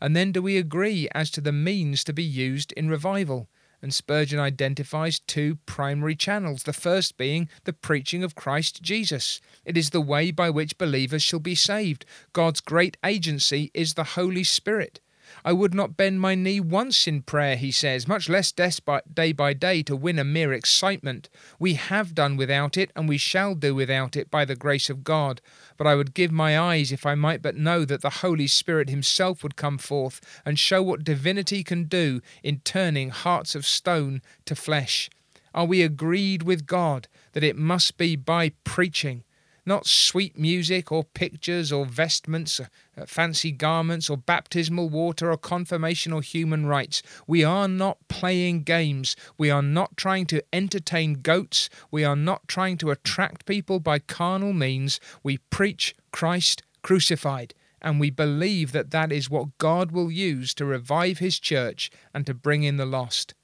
And 0.00 0.14
then 0.14 0.30
do 0.30 0.40
we 0.40 0.56
agree 0.56 1.08
as 1.12 1.32
to 1.32 1.40
the 1.40 1.50
means 1.50 2.04
to 2.04 2.12
be 2.12 2.22
used 2.22 2.70
in 2.72 2.88
revival? 2.88 3.48
And 3.80 3.94
Spurgeon 3.94 4.40
identifies 4.40 5.20
two 5.20 5.58
primary 5.66 6.16
channels, 6.16 6.64
the 6.64 6.72
first 6.72 7.16
being 7.16 7.48
the 7.64 7.72
preaching 7.72 8.24
of 8.24 8.34
Christ 8.34 8.82
Jesus. 8.82 9.40
It 9.64 9.76
is 9.76 9.90
the 9.90 10.00
way 10.00 10.30
by 10.30 10.50
which 10.50 10.78
believers 10.78 11.22
shall 11.22 11.38
be 11.38 11.54
saved. 11.54 12.04
God's 12.32 12.60
great 12.60 12.96
agency 13.04 13.70
is 13.74 13.94
the 13.94 14.04
Holy 14.04 14.44
Spirit. 14.44 15.00
I 15.44 15.52
would 15.52 15.74
not 15.74 15.96
bend 15.96 16.20
my 16.20 16.34
knee 16.34 16.60
once 16.60 17.06
in 17.06 17.22
prayer, 17.22 17.56
he 17.56 17.70
says, 17.70 18.08
much 18.08 18.28
less 18.28 18.52
day 18.52 19.32
by 19.32 19.52
day 19.52 19.82
to 19.84 19.96
win 19.96 20.18
a 20.18 20.24
mere 20.24 20.52
excitement. 20.52 21.28
We 21.58 21.74
have 21.74 22.14
done 22.14 22.36
without 22.36 22.76
it, 22.76 22.90
and 22.96 23.08
we 23.08 23.18
shall 23.18 23.54
do 23.54 23.74
without 23.74 24.16
it 24.16 24.30
by 24.30 24.44
the 24.44 24.56
grace 24.56 24.90
of 24.90 25.04
God. 25.04 25.40
But 25.76 25.86
I 25.86 25.94
would 25.94 26.14
give 26.14 26.32
my 26.32 26.58
eyes 26.58 26.92
if 26.92 27.06
I 27.06 27.14
might 27.14 27.42
but 27.42 27.56
know 27.56 27.84
that 27.84 28.02
the 28.02 28.10
Holy 28.10 28.46
Spirit 28.46 28.88
Himself 28.88 29.42
would 29.42 29.56
come 29.56 29.78
forth 29.78 30.20
and 30.44 30.58
show 30.58 30.82
what 30.82 31.04
divinity 31.04 31.62
can 31.62 31.84
do 31.84 32.20
in 32.42 32.60
turning 32.60 33.10
hearts 33.10 33.54
of 33.54 33.64
stone 33.64 34.22
to 34.44 34.54
flesh. 34.54 35.08
Are 35.54 35.64
we 35.64 35.82
agreed 35.82 36.42
with 36.42 36.66
God 36.66 37.08
that 37.32 37.44
it 37.44 37.56
must 37.56 37.96
be 37.96 38.16
by 38.16 38.52
preaching? 38.64 39.24
Not 39.68 39.86
sweet 39.86 40.36
music 40.36 40.90
or 40.90 41.04
pictures 41.04 41.70
or 41.70 41.84
vestments, 41.84 42.58
uh, 42.58 42.66
fancy 43.06 43.52
garments 43.52 44.10
or 44.10 44.16
baptismal 44.16 44.88
water 44.88 45.30
or 45.30 45.36
confirmation 45.36 46.12
or 46.12 46.22
human 46.22 46.66
rites. 46.66 47.02
We 47.26 47.44
are 47.44 47.68
not 47.68 47.98
playing 48.08 48.64
games. 48.64 49.14
We 49.36 49.50
are 49.50 49.62
not 49.62 49.96
trying 49.96 50.26
to 50.26 50.42
entertain 50.52 51.20
goats. 51.22 51.68
We 51.90 52.02
are 52.02 52.16
not 52.16 52.48
trying 52.48 52.78
to 52.78 52.90
attract 52.90 53.46
people 53.46 53.78
by 53.78 54.00
carnal 54.00 54.52
means. 54.52 54.98
We 55.22 55.38
preach 55.50 55.94
Christ 56.10 56.62
crucified. 56.82 57.54
And 57.80 58.00
we 58.00 58.10
believe 58.10 58.72
that 58.72 58.90
that 58.90 59.12
is 59.12 59.30
what 59.30 59.56
God 59.58 59.92
will 59.92 60.10
use 60.10 60.52
to 60.54 60.64
revive 60.64 61.18
His 61.18 61.38
church 61.38 61.92
and 62.12 62.26
to 62.26 62.34
bring 62.34 62.64
in 62.64 62.76
the 62.76 62.86
lost. 62.86 63.34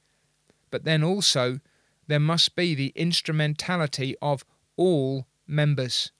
But 0.70 0.84
then 0.84 1.04
also, 1.04 1.60
there 2.08 2.18
must 2.18 2.56
be 2.56 2.74
the 2.74 2.92
instrumentality 2.96 4.16
of 4.20 4.44
all 4.76 5.26
members. 5.46 6.12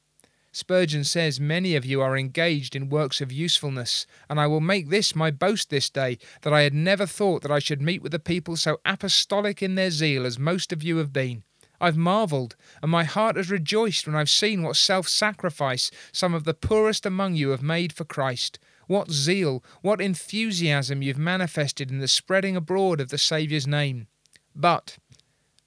Spurgeon 0.55 1.03
says, 1.03 1.41
Many 1.41 1.75
of 1.75 1.85
you 1.85 2.01
are 2.01 2.17
engaged 2.17 2.77
in 2.77 2.89
works 2.89 3.21
of 3.21 3.33
usefulness, 3.33 4.07
and 4.31 4.39
I 4.39 4.47
will 4.47 4.61
make 4.61 4.89
this 4.89 5.17
my 5.17 5.33
boast 5.33 5.69
this 5.69 5.91
day, 5.91 6.17
that 6.43 6.53
I 6.53 6.63
had 6.63 6.73
never 6.73 7.07
thought 7.07 7.43
that 7.43 7.51
I 7.51 7.59
should 7.59 7.83
meet 7.83 8.03
with 8.03 8.15
a 8.15 8.21
people 8.21 8.57
so 8.57 8.79
apostolic 8.85 9.65
in 9.65 9.75
their 9.75 9.91
zeal 9.91 10.25
as 10.25 10.39
most 10.39 10.73
of 10.73 10.81
you 10.81 10.99
have 10.99 11.13
been. 11.13 11.43
I've 11.81 11.97
marvelled, 11.97 12.55
and 12.83 12.91
my 12.91 13.03
heart 13.03 13.35
has 13.35 13.51
rejoiced 13.51 14.07
when 14.07 14.15
I've 14.15 14.31
seen 14.31 14.63
what 14.63 14.77
self 14.77 15.09
sacrifice 15.09 15.91
some 16.13 16.35
of 16.35 16.45
the 16.45 16.55
poorest 16.55 17.05
among 17.05 17.35
you 17.35 17.49
have 17.49 17.61
made 17.61 17.93
for 17.93 18.05
Christ. 18.05 18.61
What 18.87 19.11
zeal, 19.11 19.65
what 19.83 20.01
enthusiasm 20.01 21.03
you've 21.03 21.19
manifested 21.19 21.91
in 21.91 21.99
the 21.99 22.07
spreading 22.07 22.55
abroad 22.55 23.01
of 23.01 23.09
the 23.09 23.19
Saviour's 23.19 23.67
name. 23.67 24.07
But 24.55 24.99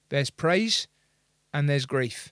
there's 0.08 0.30
praise 0.30 0.88
and 1.54 1.68
there's 1.68 1.86
grief 1.86 2.32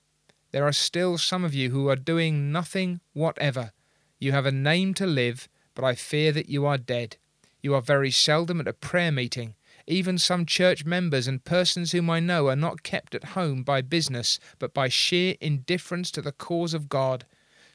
there 0.56 0.66
are 0.66 0.72
still 0.72 1.18
some 1.18 1.44
of 1.44 1.54
you 1.54 1.70
who 1.72 1.90
are 1.90 1.98
doing 1.98 2.50
nothing 2.50 3.02
whatever. 3.12 3.74
You 4.20 4.32
have 4.32 4.46
a 4.46 4.54
name 4.54 4.94
to 4.94 5.06
live, 5.06 5.50
but 5.74 5.84
I 5.84 5.96
fear 5.96 6.32
that 6.32 6.48
you 6.48 6.66
are 6.66 6.78
dead. 6.78 7.18
You 7.62 7.76
are 7.76 7.82
very 7.82 8.10
seldom 8.10 8.62
at 8.62 8.68
a 8.70 8.72
prayer 8.72 9.12
meeting. 9.12 9.56
Even 9.86 10.18
some 10.18 10.46
church 10.46 10.86
members 10.86 11.28
and 11.28 11.44
persons 11.44 11.92
whom 11.92 12.10
I 12.10 12.22
know 12.22 12.48
are 12.48 12.56
not 12.56 12.84
kept 12.84 13.14
at 13.14 13.36
home 13.36 13.64
by 13.64 13.82
business, 13.82 14.40
but 14.58 14.74
by 14.74 14.88
sheer 14.88 15.36
indifference 15.42 16.10
to 16.12 16.22
the 16.22 16.32
cause 16.32 16.74
of 16.74 16.88
God. 16.88 17.26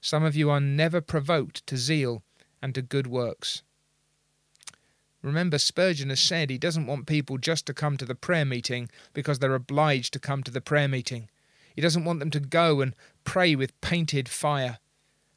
Some 0.01 0.25
of 0.25 0.35
you 0.35 0.49
are 0.49 0.59
never 0.59 1.03
provoked 1.03 1.67
to 1.67 1.77
zeal 1.77 2.23
and 2.63 2.75
to 2.75 2.81
good 2.81 3.07
works. 3.07 3.63
Remember, 5.21 5.59
Spurgeon 5.59 6.09
has 6.09 6.21
said 6.21 6.49
he 6.49 6.57
doesn't 6.57 6.87
want 6.87 7.07
people 7.07 7.37
just 7.37 7.67
to 7.67 7.75
come 7.75 7.99
to 7.99 8.07
the 8.07 8.15
prayer 8.15 8.47
meeting 8.47 8.89
because 9.13 9.39
they're 9.39 9.55
obliged 9.55 10.15
to 10.15 10.19
come 10.19 10.43
to 10.45 10.51
the 10.51 10.63
prayer 10.63 10.89
meeting. 10.89 11.29
He 11.75 11.81
doesn't 11.81 12.05
want 12.05 12.19
them 12.19 12.31
to 12.31 12.41
go 12.41 12.81
and 12.81 12.95
pray 13.25 13.55
with 13.55 13.81
painted 13.81 14.29
fire, 14.29 14.79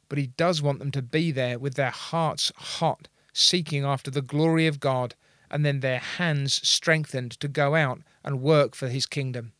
but 0.08 0.18
he 0.18 0.28
does 0.28 0.62
want 0.62 0.78
them 0.78 0.90
to 0.92 1.02
be 1.02 1.30
there 1.30 1.58
with 1.58 1.74
their 1.74 1.90
hearts 1.90 2.52
hot, 2.56 3.08
seeking 3.32 3.84
after 3.84 4.10
the 4.10 4.22
glory 4.22 4.66
of 4.66 4.80
God, 4.80 5.14
and 5.50 5.64
then 5.64 5.80
their 5.80 5.98
hands 5.98 6.66
strengthened 6.68 7.32
to 7.40 7.48
go 7.48 7.74
out 7.74 8.00
and 8.24 8.42
work 8.42 8.74
for 8.74 8.88
his 8.88 9.06
kingdom. 9.06 9.52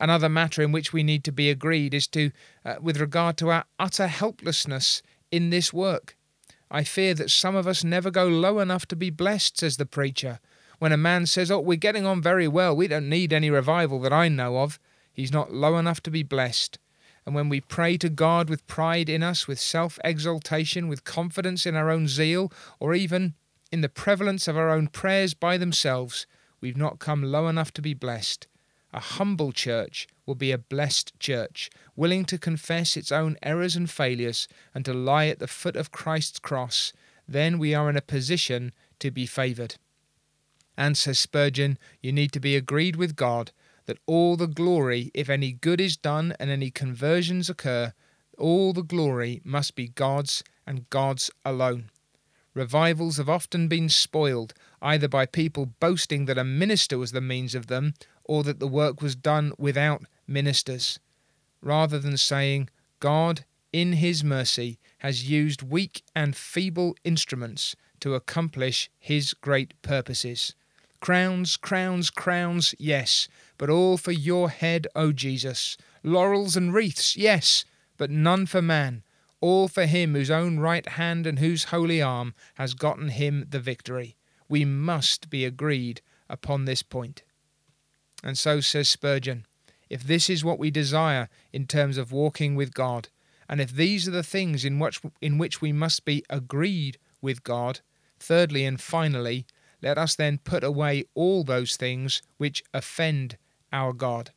Another 0.00 0.28
matter 0.28 0.62
in 0.62 0.72
which 0.72 0.92
we 0.92 1.02
need 1.02 1.24
to 1.24 1.32
be 1.32 1.50
agreed 1.50 1.94
is 1.94 2.06
to, 2.08 2.30
uh, 2.64 2.76
with 2.80 3.00
regard 3.00 3.36
to 3.38 3.50
our 3.50 3.64
utter 3.78 4.06
helplessness 4.06 5.02
in 5.30 5.50
this 5.50 5.72
work. 5.72 6.16
I 6.70 6.82
fear 6.84 7.14
that 7.14 7.30
some 7.30 7.54
of 7.54 7.66
us 7.66 7.84
never 7.84 8.10
go 8.10 8.26
low 8.26 8.58
enough 8.58 8.86
to 8.86 8.96
be 8.96 9.10
blessed, 9.10 9.58
says 9.58 9.76
the 9.76 9.86
preacher. 9.86 10.40
When 10.78 10.92
a 10.92 10.96
man 10.96 11.26
says, 11.26 11.50
Oh, 11.50 11.60
we're 11.60 11.76
getting 11.76 12.04
on 12.04 12.20
very 12.20 12.48
well, 12.48 12.74
we 12.74 12.88
don't 12.88 13.08
need 13.08 13.32
any 13.32 13.50
revival 13.50 14.00
that 14.00 14.12
I 14.12 14.28
know 14.28 14.58
of, 14.58 14.78
He's 15.14 15.32
not 15.32 15.52
low 15.52 15.78
enough 15.78 16.02
to 16.02 16.10
be 16.10 16.24
blessed. 16.24 16.78
And 17.24 17.34
when 17.34 17.48
we 17.48 17.60
pray 17.60 17.96
to 17.98 18.10
God 18.10 18.50
with 18.50 18.66
pride 18.66 19.08
in 19.08 19.22
us, 19.22 19.46
with 19.48 19.58
self 19.58 19.98
exaltation, 20.04 20.88
with 20.88 21.04
confidence 21.04 21.64
in 21.64 21.74
our 21.74 21.88
own 21.88 22.08
zeal, 22.08 22.52
or 22.78 22.94
even 22.94 23.34
in 23.72 23.80
the 23.80 23.88
prevalence 23.88 24.46
of 24.46 24.58
our 24.58 24.70
own 24.70 24.88
prayers 24.88 25.32
by 25.32 25.56
themselves, 25.56 26.26
we've 26.60 26.76
not 26.76 26.98
come 26.98 27.22
low 27.22 27.48
enough 27.48 27.72
to 27.74 27.82
be 27.82 27.94
blessed. 27.94 28.46
A 28.92 29.00
humble 29.00 29.52
church 29.52 30.06
will 30.26 30.34
be 30.34 30.52
a 30.52 30.58
blessed 30.58 31.18
church, 31.18 31.70
willing 31.96 32.24
to 32.26 32.38
confess 32.38 32.96
its 32.96 33.10
own 33.10 33.36
errors 33.42 33.74
and 33.74 33.88
failures 33.88 34.46
and 34.74 34.84
to 34.84 34.92
lie 34.92 35.26
at 35.26 35.38
the 35.38 35.48
foot 35.48 35.76
of 35.76 35.90
Christ's 35.90 36.38
cross. 36.38 36.92
Then 37.26 37.58
we 37.58 37.74
are 37.74 37.88
in 37.88 37.96
a 37.96 38.02
position 38.02 38.72
to 38.98 39.10
be 39.10 39.26
favoured. 39.26 39.76
And, 40.76 40.96
says 40.96 41.18
Spurgeon, 41.18 41.78
you 42.00 42.12
need 42.12 42.32
to 42.32 42.40
be 42.40 42.56
agreed 42.56 42.96
with 42.96 43.16
God 43.16 43.52
that 43.86 43.98
all 44.06 44.36
the 44.36 44.46
glory, 44.46 45.10
if 45.14 45.28
any 45.28 45.52
good 45.52 45.80
is 45.80 45.96
done 45.96 46.34
and 46.38 46.50
any 46.50 46.70
conversions 46.70 47.50
occur, 47.50 47.92
all 48.38 48.72
the 48.72 48.82
glory 48.82 49.40
must 49.44 49.74
be 49.74 49.88
God's 49.88 50.42
and 50.66 50.88
God's 50.90 51.30
alone. 51.44 51.90
Revivals 52.54 53.16
have 53.16 53.28
often 53.28 53.66
been 53.66 53.88
spoiled, 53.88 54.54
either 54.80 55.08
by 55.08 55.26
people 55.26 55.66
boasting 55.66 56.26
that 56.26 56.38
a 56.38 56.44
minister 56.44 56.96
was 56.96 57.12
the 57.12 57.20
means 57.20 57.54
of 57.54 57.66
them, 57.66 57.94
or 58.22 58.44
that 58.44 58.60
the 58.60 58.68
work 58.68 59.02
was 59.02 59.16
done 59.16 59.52
without 59.58 60.04
ministers, 60.26 61.00
rather 61.60 61.98
than 61.98 62.16
saying, 62.16 62.70
God, 63.00 63.44
in 63.72 63.94
His 63.94 64.22
mercy, 64.22 64.78
has 64.98 65.28
used 65.28 65.62
weak 65.62 66.04
and 66.14 66.36
feeble 66.36 66.96
instruments 67.02 67.74
to 68.00 68.14
accomplish 68.14 68.88
His 69.00 69.34
great 69.34 69.74
purposes. 69.82 70.54
Crowns, 71.00 71.56
crowns, 71.56 72.08
crowns, 72.08 72.74
yes, 72.78 73.28
but 73.58 73.70
all 73.70 73.96
for 73.96 74.12
your 74.12 74.50
head, 74.50 74.86
O 74.94 75.12
Jesus. 75.12 75.76
Laurels 76.02 76.56
and 76.56 76.74
wreaths, 76.74 77.16
yes, 77.16 77.64
but 77.96 78.10
none 78.10 78.46
for 78.46 78.62
man. 78.62 79.02
All 79.40 79.68
for 79.68 79.86
him 79.86 80.14
whose 80.14 80.30
own 80.30 80.58
right 80.58 80.86
hand 80.86 81.26
and 81.26 81.38
whose 81.38 81.64
holy 81.64 82.00
arm 82.00 82.34
has 82.54 82.74
gotten 82.74 83.08
him 83.08 83.46
the 83.48 83.60
victory. 83.60 84.16
We 84.48 84.64
must 84.64 85.30
be 85.30 85.44
agreed 85.44 86.00
upon 86.28 86.64
this 86.64 86.82
point. 86.82 87.22
And 88.22 88.38
so 88.38 88.60
says 88.60 88.88
Spurgeon 88.88 89.46
if 89.90 90.02
this 90.02 90.30
is 90.30 90.44
what 90.44 90.58
we 90.58 90.70
desire 90.70 91.28
in 91.52 91.66
terms 91.66 91.98
of 91.98 92.10
walking 92.10 92.54
with 92.54 92.74
God, 92.74 93.08
and 93.48 93.60
if 93.60 93.70
these 93.70 94.08
are 94.08 94.12
the 94.12 94.22
things 94.22 94.64
in 94.64 94.78
which, 94.78 95.00
in 95.20 95.38
which 95.38 95.60
we 95.60 95.72
must 95.72 96.04
be 96.04 96.24
agreed 96.30 96.98
with 97.20 97.44
God, 97.44 97.80
thirdly 98.18 98.64
and 98.64 98.80
finally, 98.80 99.46
let 99.82 99.98
us 99.98 100.14
then 100.14 100.38
put 100.38 100.64
away 100.64 101.04
all 101.14 101.44
those 101.44 101.76
things 101.76 102.22
which 102.38 102.64
offend 102.72 103.36
our 103.74 103.92
God. 103.92 104.30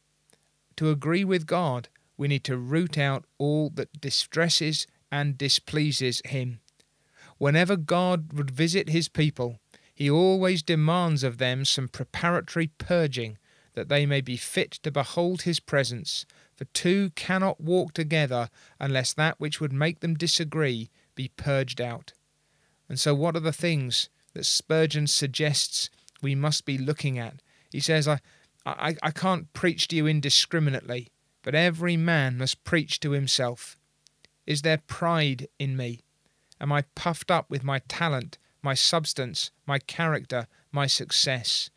To 0.78 0.90
agree 0.90 1.24
with 1.24 1.46
God, 1.46 1.88
we 2.18 2.28
need 2.28 2.44
to 2.46 2.58
root 2.58 2.98
out 2.98 3.26
all 3.38 3.70
that 3.76 4.02
distresses 4.02 4.88
and 5.12 5.38
displeases 5.38 6.22
Him. 6.26 6.60
Whenever 7.38 7.78
God 7.78 8.34
would 8.34 8.52
visit 8.52 8.90
His 8.90 9.08
people, 9.08 9.60
He 9.94 10.10
always 10.10 10.64
demands 10.64 11.24
of 11.24 11.38
them 11.38 11.64
some 11.64 11.88
preparatory 11.88 12.68
purging, 12.78 13.38
that 13.76 13.90
they 13.90 14.06
may 14.06 14.22
be 14.22 14.38
fit 14.38 14.72
to 14.84 14.92
behold 14.92 15.44
His 15.44 15.60
presence. 15.60 16.26
For 16.56 16.66
two 16.66 17.12
cannot 17.12 17.62
walk 17.62 17.94
together 17.94 18.50
unless 18.80 19.14
that 19.14 19.40
which 19.40 19.62
would 19.62 19.72
make 19.72 20.00
them 20.00 20.16
disagree 20.16 20.90
be 21.16 21.32
purged 21.38 21.80
out. 21.80 22.14
And 22.90 23.00
so, 23.00 23.14
what 23.14 23.36
are 23.36 23.42
the 23.42 23.54
things 23.54 24.10
that 24.34 24.46
Spurgeon 24.46 25.08
suggests 25.08 25.90
we 26.22 26.36
must 26.36 26.66
be 26.66 26.78
looking 26.78 27.18
at. 27.18 27.42
He 27.72 27.80
says, 27.80 28.08
I, 28.08 28.20
I, 28.68 28.96
I 29.02 29.12
can't 29.12 29.52
preach 29.54 29.88
to 29.88 29.96
you 29.96 30.08
indiscriminately, 30.08 31.08
but 31.42 31.56
every 31.56 31.96
man 31.96 32.38
must 32.38 32.66
preach 32.66 33.00
to 33.00 33.12
himself. 33.12 33.78
Is 34.46 34.62
there 34.62 34.82
pride 34.88 35.48
in 35.58 35.78
me? 35.78 36.02
Am 36.60 36.74
I 36.74 36.82
puffed 36.94 37.32
up 37.32 37.50
with 37.50 37.64
my 37.64 37.80
talent, 37.88 38.38
my 38.62 38.74
substance, 38.74 39.52
my 39.66 39.80
character, 39.80 40.48
my 40.72 40.86
success? 40.86 41.70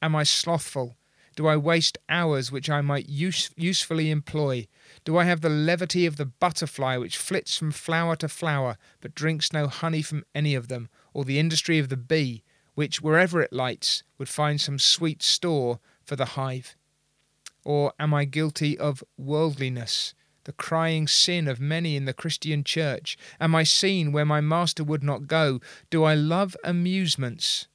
Am 0.00 0.16
I 0.16 0.22
slothful? 0.22 0.96
Do 1.36 1.46
I 1.46 1.56
waste 1.56 1.98
hours 2.08 2.50
which 2.50 2.70
I 2.70 2.80
might 2.80 3.08
use, 3.08 3.50
usefully 3.56 4.10
employ? 4.10 4.68
Do 5.04 5.18
I 5.18 5.24
have 5.24 5.42
the 5.42 5.50
levity 5.50 6.06
of 6.06 6.16
the 6.16 6.26
butterfly 6.26 6.96
which 6.96 7.18
flits 7.18 7.58
from 7.58 7.72
flower 7.72 8.16
to 8.16 8.28
flower, 8.28 8.78
but 9.00 9.14
drinks 9.14 9.52
no 9.52 9.66
honey 9.66 10.02
from 10.02 10.24
any 10.34 10.54
of 10.54 10.68
them, 10.68 10.88
or 11.12 11.24
the 11.24 11.38
industry 11.38 11.78
of 11.78 11.90
the 11.90 11.96
bee, 11.96 12.42
which, 12.74 13.02
wherever 13.02 13.42
it 13.42 13.52
lights, 13.52 14.02
would 14.16 14.28
find 14.28 14.60
some 14.60 14.78
sweet 14.78 15.22
store 15.22 15.78
for 16.04 16.16
the 16.16 16.36
hive? 16.36 16.76
Or 17.64 17.92
am 17.98 18.12
I 18.12 18.24
guilty 18.24 18.76
of 18.78 19.04
worldliness, 19.16 20.14
the 20.44 20.52
crying 20.52 21.06
sin 21.06 21.46
of 21.46 21.60
many 21.60 21.96
in 21.96 22.04
the 22.04 22.12
Christian 22.12 22.64
church? 22.64 23.16
Am 23.40 23.54
I 23.54 23.62
seen 23.62 24.12
where 24.12 24.24
my 24.24 24.40
master 24.40 24.82
would 24.82 25.02
not 25.02 25.26
go? 25.26 25.60
Do 25.90 26.04
I 26.04 26.14
love 26.14 26.56
amusements? 26.64 27.68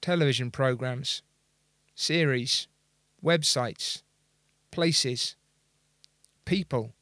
Television 0.00 0.50
programs, 0.50 1.22
series, 1.94 2.68
websites, 3.22 4.02
places, 4.70 5.36
people, 6.44 6.94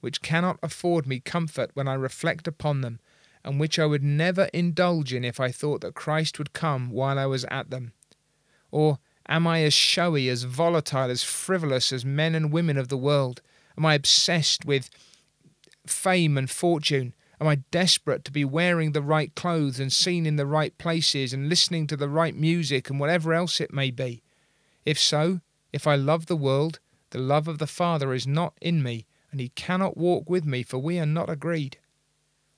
which 0.00 0.22
cannot 0.22 0.58
afford 0.62 1.06
me 1.06 1.20
comfort 1.20 1.70
when 1.74 1.88
I 1.88 1.94
reflect 1.94 2.48
upon 2.48 2.80
them, 2.80 3.00
and 3.44 3.58
which 3.58 3.78
I 3.78 3.86
would 3.86 4.02
never 4.02 4.44
indulge 4.52 5.12
in 5.12 5.24
if 5.24 5.40
I 5.40 5.50
thought 5.50 5.80
that 5.82 5.94
Christ 5.94 6.38
would 6.38 6.52
come 6.52 6.90
while 6.90 7.18
I 7.18 7.26
was 7.26 7.44
at 7.46 7.70
them? 7.70 7.92
Or 8.70 8.98
am 9.28 9.46
I 9.46 9.62
as 9.62 9.74
showy, 9.74 10.28
as 10.28 10.44
volatile, 10.44 11.10
as 11.10 11.22
frivolous 11.22 11.92
as 11.92 12.04
men 12.04 12.34
and 12.34 12.52
women 12.52 12.76
of 12.76 12.88
the 12.88 12.96
world? 12.96 13.42
Am 13.76 13.86
I 13.86 13.94
obsessed 13.94 14.64
with 14.64 14.90
fame 15.86 16.36
and 16.36 16.50
fortune? 16.50 17.14
Am 17.40 17.46
I 17.46 17.56
desperate 17.70 18.24
to 18.26 18.32
be 18.32 18.44
wearing 18.44 18.92
the 18.92 19.00
right 19.00 19.34
clothes 19.34 19.80
and 19.80 19.92
seen 19.92 20.26
in 20.26 20.36
the 20.36 20.46
right 20.46 20.76
places 20.76 21.32
and 21.32 21.48
listening 21.48 21.86
to 21.86 21.96
the 21.96 22.08
right 22.08 22.34
music 22.34 22.90
and 22.90 23.00
whatever 23.00 23.32
else 23.32 23.60
it 23.60 23.72
may 23.72 23.90
be? 23.90 24.22
If 24.84 24.98
so, 24.98 25.40
if 25.72 25.86
I 25.86 25.94
love 25.94 26.26
the 26.26 26.36
world, 26.36 26.80
the 27.10 27.18
love 27.18 27.48
of 27.48 27.58
the 27.58 27.66
Father 27.66 28.12
is 28.12 28.26
not 28.26 28.54
in 28.60 28.82
me, 28.82 29.06
and 29.30 29.40
he 29.40 29.48
cannot 29.50 29.96
walk 29.96 30.28
with 30.28 30.44
me, 30.44 30.62
for 30.62 30.78
we 30.78 30.98
are 30.98 31.06
not 31.06 31.30
agreed. 31.30 31.78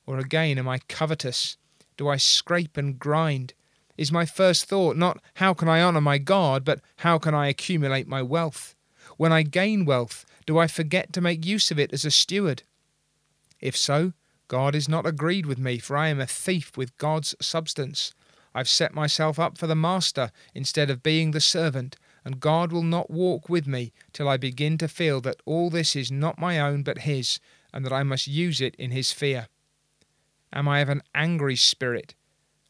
Or 0.07 0.19
again, 0.19 0.59
am 0.59 0.69
I 0.69 0.79
covetous? 0.89 1.57
Do 1.97 2.09
I 2.09 2.17
scrape 2.17 2.77
and 2.77 2.99
grind? 2.99 3.55
Is 3.97 4.11
my 4.11 4.25
first 4.25 4.65
thought 4.65 4.97
not 4.97 5.21
how 5.35 5.55
can 5.55 5.69
I 5.69 5.83
honour 5.83 6.01
my 6.01 6.19
God, 6.19 6.65
but 6.65 6.81
how 6.97 7.19
can 7.19 7.35
I 7.35 7.49
accumulate 7.49 8.09
my 8.09 8.23
wealth? 8.23 8.75
When 9.17 9.33
I 9.33 9.43
gain 9.43 9.85
wealth, 9.85 10.25
do 10.47 10.59
I 10.59 10.67
forget 10.67 11.13
to 11.13 11.21
make 11.21 11.45
use 11.45 11.71
of 11.71 11.79
it 11.79 11.93
as 11.93 12.05
a 12.05 12.11
steward? 12.11 12.63
If 13.61 13.77
so, 13.77 14.13
God 14.49 14.75
is 14.75 14.89
not 14.89 15.07
agreed 15.07 15.47
with 15.47 15.59
me, 15.59 15.79
for 15.79 15.97
I 15.97 16.09
am 16.09 16.21
a 16.21 16.27
thief 16.27 16.77
with 16.77 16.97
God's 16.99 17.35
substance. 17.41 18.13
I've 18.55 18.69
set 18.69 18.95
myself 18.95 19.39
up 19.39 19.57
for 19.57 19.67
the 19.67 19.75
master 19.75 20.31
instead 20.55 20.91
of 20.91 21.03
being 21.03 21.31
the 21.31 21.41
servant, 21.41 21.97
and 22.25 22.41
God 22.41 22.73
will 22.73 22.83
not 22.83 23.11
walk 23.11 23.49
with 23.49 23.67
me 23.67 23.93
till 24.13 24.29
I 24.29 24.37
begin 24.37 24.79
to 24.79 24.89
feel 24.89 25.21
that 25.23 25.41
all 25.47 25.71
this 25.71 25.97
is 25.97 26.11
not 26.11 26.39
my 26.39 26.59
own 26.59 26.83
but 26.83 26.99
His, 26.99 27.41
and 27.73 27.85
that 27.85 27.93
I 27.93 28.03
must 28.03 28.27
use 28.27 28.61
it 28.61 28.75
in 28.77 28.91
His 28.91 29.13
fear. 29.13 29.49
Am 30.53 30.69
I 30.69 30.81
of 30.81 30.89
an 30.89 31.03
angry 31.15 31.57
spirit? 31.57 32.15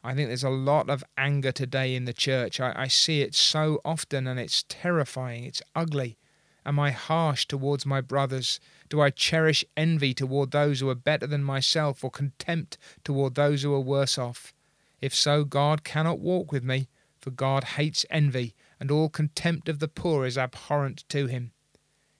I 0.03 0.13
think 0.13 0.27
there's 0.27 0.43
a 0.43 0.49
lot 0.49 0.89
of 0.89 1.03
anger 1.17 1.53
today 1.53 1.95
in 1.95 2.03
the 2.03 2.13
church. 2.13 2.59
I, 2.59 2.73
I 2.75 2.87
see 2.87 3.21
it 3.21 3.33
so 3.33 3.79
often, 3.85 4.27
and 4.27 4.39
it's 4.39 4.65
terrifying, 4.67 5.45
it's 5.45 5.61
ugly. 5.75 6.17
Am 6.65 6.79
I 6.79 6.91
harsh 6.91 7.45
towards 7.45 7.85
my 7.85 8.01
brothers? 8.01 8.59
Do 8.89 9.01
I 9.01 9.09
cherish 9.09 9.63
envy 9.77 10.13
toward 10.13 10.51
those 10.51 10.79
who 10.79 10.89
are 10.89 10.95
better 10.95 11.25
than 11.25 11.43
myself, 11.43 12.03
or 12.03 12.11
contempt 12.11 12.77
toward 13.03 13.35
those 13.35 13.63
who 13.63 13.73
are 13.73 13.79
worse 13.79 14.17
off? 14.17 14.53
If 15.01 15.15
so, 15.15 15.45
God 15.45 15.83
cannot 15.83 16.19
walk 16.19 16.51
with 16.51 16.63
me, 16.63 16.89
for 17.19 17.31
God 17.31 17.63
hates 17.63 18.05
envy, 18.09 18.55
and 18.79 18.91
all 18.91 19.09
contempt 19.09 19.69
of 19.69 19.79
the 19.79 19.87
poor 19.87 20.25
is 20.25 20.37
abhorrent 20.37 21.05
to 21.09 21.27
him. 21.27 21.51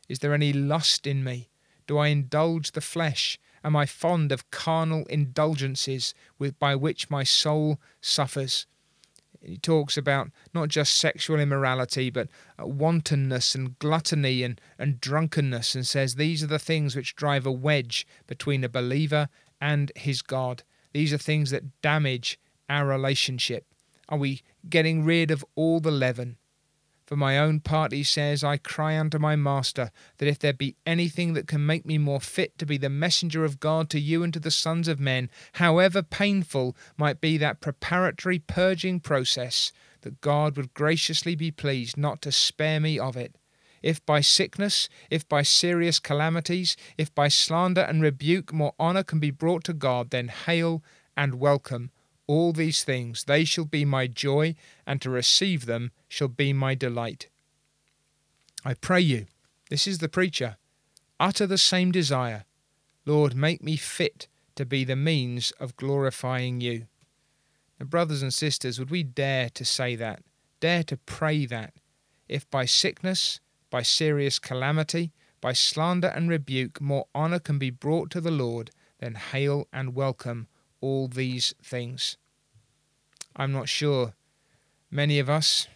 Is 0.07 0.19
there 0.19 0.33
any 0.33 0.53
lust 0.53 1.05
in 1.05 1.23
me? 1.23 1.49
Do 1.87 1.97
I 1.97 2.07
indulge 2.07 2.71
the 2.71 2.81
flesh? 2.81 3.37
Am 3.63 3.75
I 3.75 3.85
fond 3.85 4.31
of 4.31 4.51
carnal 4.51 5.05
indulgences 5.09 6.13
with, 6.37 6.59
by 6.59 6.75
which 6.75 7.09
my 7.09 7.23
soul 7.23 7.79
suffers? 8.01 8.67
he 9.43 9.57
talks 9.57 9.97
about 9.97 10.31
not 10.53 10.69
just 10.69 10.97
sexual 10.97 11.39
immorality, 11.39 12.09
but 12.09 12.29
uh, 12.57 12.65
wantonness 12.65 13.55
and 13.55 13.77
gluttony 13.77 14.43
and, 14.43 14.59
and 14.79 15.01
drunkenness, 15.01 15.75
and 15.75 15.85
says 15.85 16.15
these 16.15 16.43
are 16.43 16.47
the 16.47 16.59
things 16.59 16.95
which 16.95 17.15
drive 17.15 17.45
a 17.45 17.51
wedge 17.51 18.07
between 18.25 18.63
a 18.63 18.69
believer 18.69 19.27
and 19.59 19.91
his 19.95 20.21
God. 20.21 20.63
These 20.93 21.13
are 21.13 21.17
things 21.17 21.51
that 21.51 21.81
damage 21.81 22.39
our 22.69 22.85
relationship. 22.85 23.65
Are 24.07 24.17
we 24.17 24.41
getting 24.69 25.03
rid 25.03 25.31
of 25.31 25.45
all 25.55 25.79
the 25.79 25.91
leaven? 25.91 26.37
For 27.13 27.17
my 27.17 27.37
own 27.37 27.59
part, 27.59 27.91
he 27.91 28.01
says, 28.01 28.43
I 28.43 28.57
cry 28.57 28.97
unto 28.97 29.19
my 29.19 29.35
Master, 29.35 29.91
that 30.17 30.27
if 30.27 30.39
there 30.39 30.51
be 30.51 30.77
anything 30.83 31.33
that 31.33 31.45
can 31.45 31.63
make 31.63 31.85
me 31.85 31.99
more 31.99 32.19
fit 32.19 32.57
to 32.57 32.65
be 32.65 32.75
the 32.75 32.89
messenger 32.89 33.45
of 33.45 33.59
God 33.59 33.87
to 33.91 33.99
you 33.99 34.23
and 34.23 34.33
to 34.33 34.39
the 34.39 34.49
sons 34.49 34.87
of 34.87 34.99
men, 34.99 35.29
however 35.51 36.01
painful 36.01 36.75
might 36.97 37.21
be 37.21 37.37
that 37.37 37.61
preparatory 37.61 38.39
purging 38.39 38.99
process, 38.99 39.71
that 40.01 40.21
God 40.21 40.57
would 40.57 40.73
graciously 40.73 41.35
be 41.35 41.51
pleased 41.51 41.97
not 41.97 42.19
to 42.23 42.31
spare 42.31 42.79
me 42.79 42.97
of 42.97 43.15
it. 43.15 43.37
If 43.83 44.03
by 44.07 44.21
sickness, 44.21 44.89
if 45.11 45.29
by 45.29 45.43
serious 45.43 45.99
calamities, 45.99 46.75
if 46.97 47.13
by 47.13 47.27
slander 47.27 47.81
and 47.81 48.01
rebuke 48.01 48.51
more 48.51 48.73
honour 48.79 49.03
can 49.03 49.19
be 49.19 49.29
brought 49.29 49.63
to 49.65 49.73
God, 49.73 50.09
then 50.09 50.29
hail 50.29 50.83
and 51.15 51.35
welcome 51.35 51.91
all 52.27 52.53
these 52.53 52.83
things, 52.83 53.25
they 53.25 53.43
shall 53.43 53.65
be 53.65 53.85
my 53.85 54.07
joy, 54.07 54.55
and 54.85 55.01
to 55.01 55.09
receive 55.09 55.65
them 55.65 55.91
shall 56.07 56.27
be 56.27 56.53
my 56.53 56.75
delight. 56.75 57.27
I 58.65 58.75
pray 58.75 59.01
you, 59.01 59.25
this 59.69 59.87
is 59.87 59.97
the 59.97 60.09
preacher, 60.09 60.57
utter 61.19 61.45
the 61.45 61.57
same 61.57 61.91
desire. 61.91 62.45
Lord, 63.05 63.35
make 63.35 63.61
me 63.61 63.75
fit 63.75 64.27
to 64.55 64.65
be 64.65 64.83
the 64.83 64.95
means 64.95 65.51
of 65.59 65.75
glorifying 65.75 66.61
you. 66.61 66.87
Now, 67.79 67.87
brothers 67.87 68.21
and 68.21 68.33
sisters, 68.33 68.79
would 68.79 68.91
we 68.91 69.03
dare 69.03 69.49
to 69.49 69.65
say 69.65 69.95
that, 69.95 70.23
dare 70.59 70.83
to 70.83 70.97
pray 70.97 71.45
that, 71.47 71.73
if 72.29 72.49
by 72.49 72.65
sickness, 72.65 73.41
by 73.69 73.81
serious 73.81 74.39
calamity, 74.39 75.11
by 75.41 75.51
slander 75.51 76.07
and 76.07 76.29
rebuke, 76.29 76.79
more 76.79 77.07
honour 77.13 77.39
can 77.39 77.59
be 77.59 77.69
brought 77.69 78.09
to 78.11 78.21
the 78.21 78.31
Lord, 78.31 78.71
then 78.99 79.15
hail 79.15 79.67
and 79.73 79.93
welcome 79.93 80.47
all 80.83 81.07
these 81.07 81.55
things. 81.63 82.17
I'm 83.37 83.53
not 83.53 83.69
sure 83.69 84.15
many 84.91 85.17
of 85.17 85.29
us, 85.29 85.69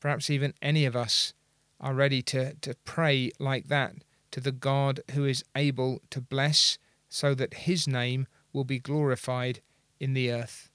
perhaps 0.00 0.30
even 0.30 0.54
any 0.62 0.86
of 0.86 0.96
us, 0.96 1.34
are 1.78 1.92
ready 1.92 2.22
to, 2.22 2.54
to 2.54 2.74
pray 2.86 3.30
like 3.38 3.68
that 3.68 3.96
to 4.30 4.40
the 4.40 4.50
God 4.50 5.00
who 5.10 5.26
is 5.26 5.44
able 5.54 6.00
to 6.08 6.22
bless 6.22 6.78
so 7.10 7.34
that 7.34 7.68
his 7.68 7.86
name 7.86 8.26
will 8.54 8.64
be 8.64 8.78
glorified 8.78 9.60
in 10.00 10.14
the 10.14 10.32
earth. 10.32 10.70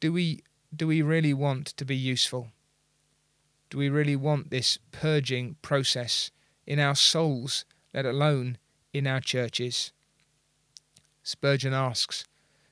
Do 0.00 0.12
we 0.12 0.42
do 0.74 0.88
we 0.88 1.02
really 1.02 1.34
want 1.34 1.66
to 1.66 1.84
be 1.84 1.96
useful? 1.96 2.48
Do 3.70 3.78
we 3.78 3.88
really 3.88 4.16
want 4.16 4.50
this 4.50 4.78
purging 4.90 5.56
process 5.62 6.30
in 6.66 6.78
our 6.80 6.94
souls, 6.94 7.64
let 7.94 8.04
alone 8.04 8.58
in 8.92 9.06
our 9.06 9.20
churches? 9.20 9.92
Spurgeon 11.22 11.72
asks, 11.74 12.24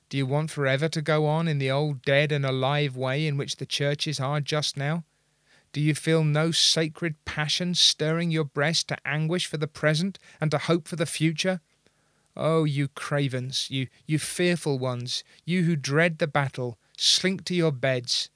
Do 0.09 0.17
you 0.17 0.27
want 0.27 0.51
forever 0.51 0.89
to 0.89 1.03
go 1.03 1.27
on 1.27 1.49
in 1.49 1.59
the 1.59 1.71
old 1.71 2.03
dead 2.03 2.33
and 2.33 2.45
alive 2.45 2.97
way 2.97 3.27
in 3.27 3.37
which 3.37 3.57
the 3.57 3.67
churches 3.67 4.19
are 4.19 4.41
just 4.41 4.77
now? 4.77 5.05
Do 5.73 5.81
you 5.81 5.95
feel 5.95 6.25
no 6.25 6.51
sacred 6.51 7.23
passion 7.25 7.75
stirring 7.75 8.31
your 8.31 8.45
breast 8.45 8.89
to 8.89 8.97
anguish 9.07 9.47
for 9.47 9.59
the 9.59 9.67
present 9.67 10.19
and 10.41 10.51
to 10.51 10.59
hope 10.59 10.89
for 10.89 10.97
the 10.97 11.07
future? 11.07 11.61
Oh, 12.37 12.65
you 12.65 12.89
cravens, 12.89 13.71
you, 13.71 13.89
you 14.07 14.19
fearful 14.19 14.79
ones, 14.79 15.25
you 15.45 15.65
who 15.65 15.77
dread 15.77 16.19
the 16.19 16.27
battle, 16.27 16.79
slink 16.97 17.45
to 17.47 17.55
your 17.55 17.73
beds. 17.73 18.31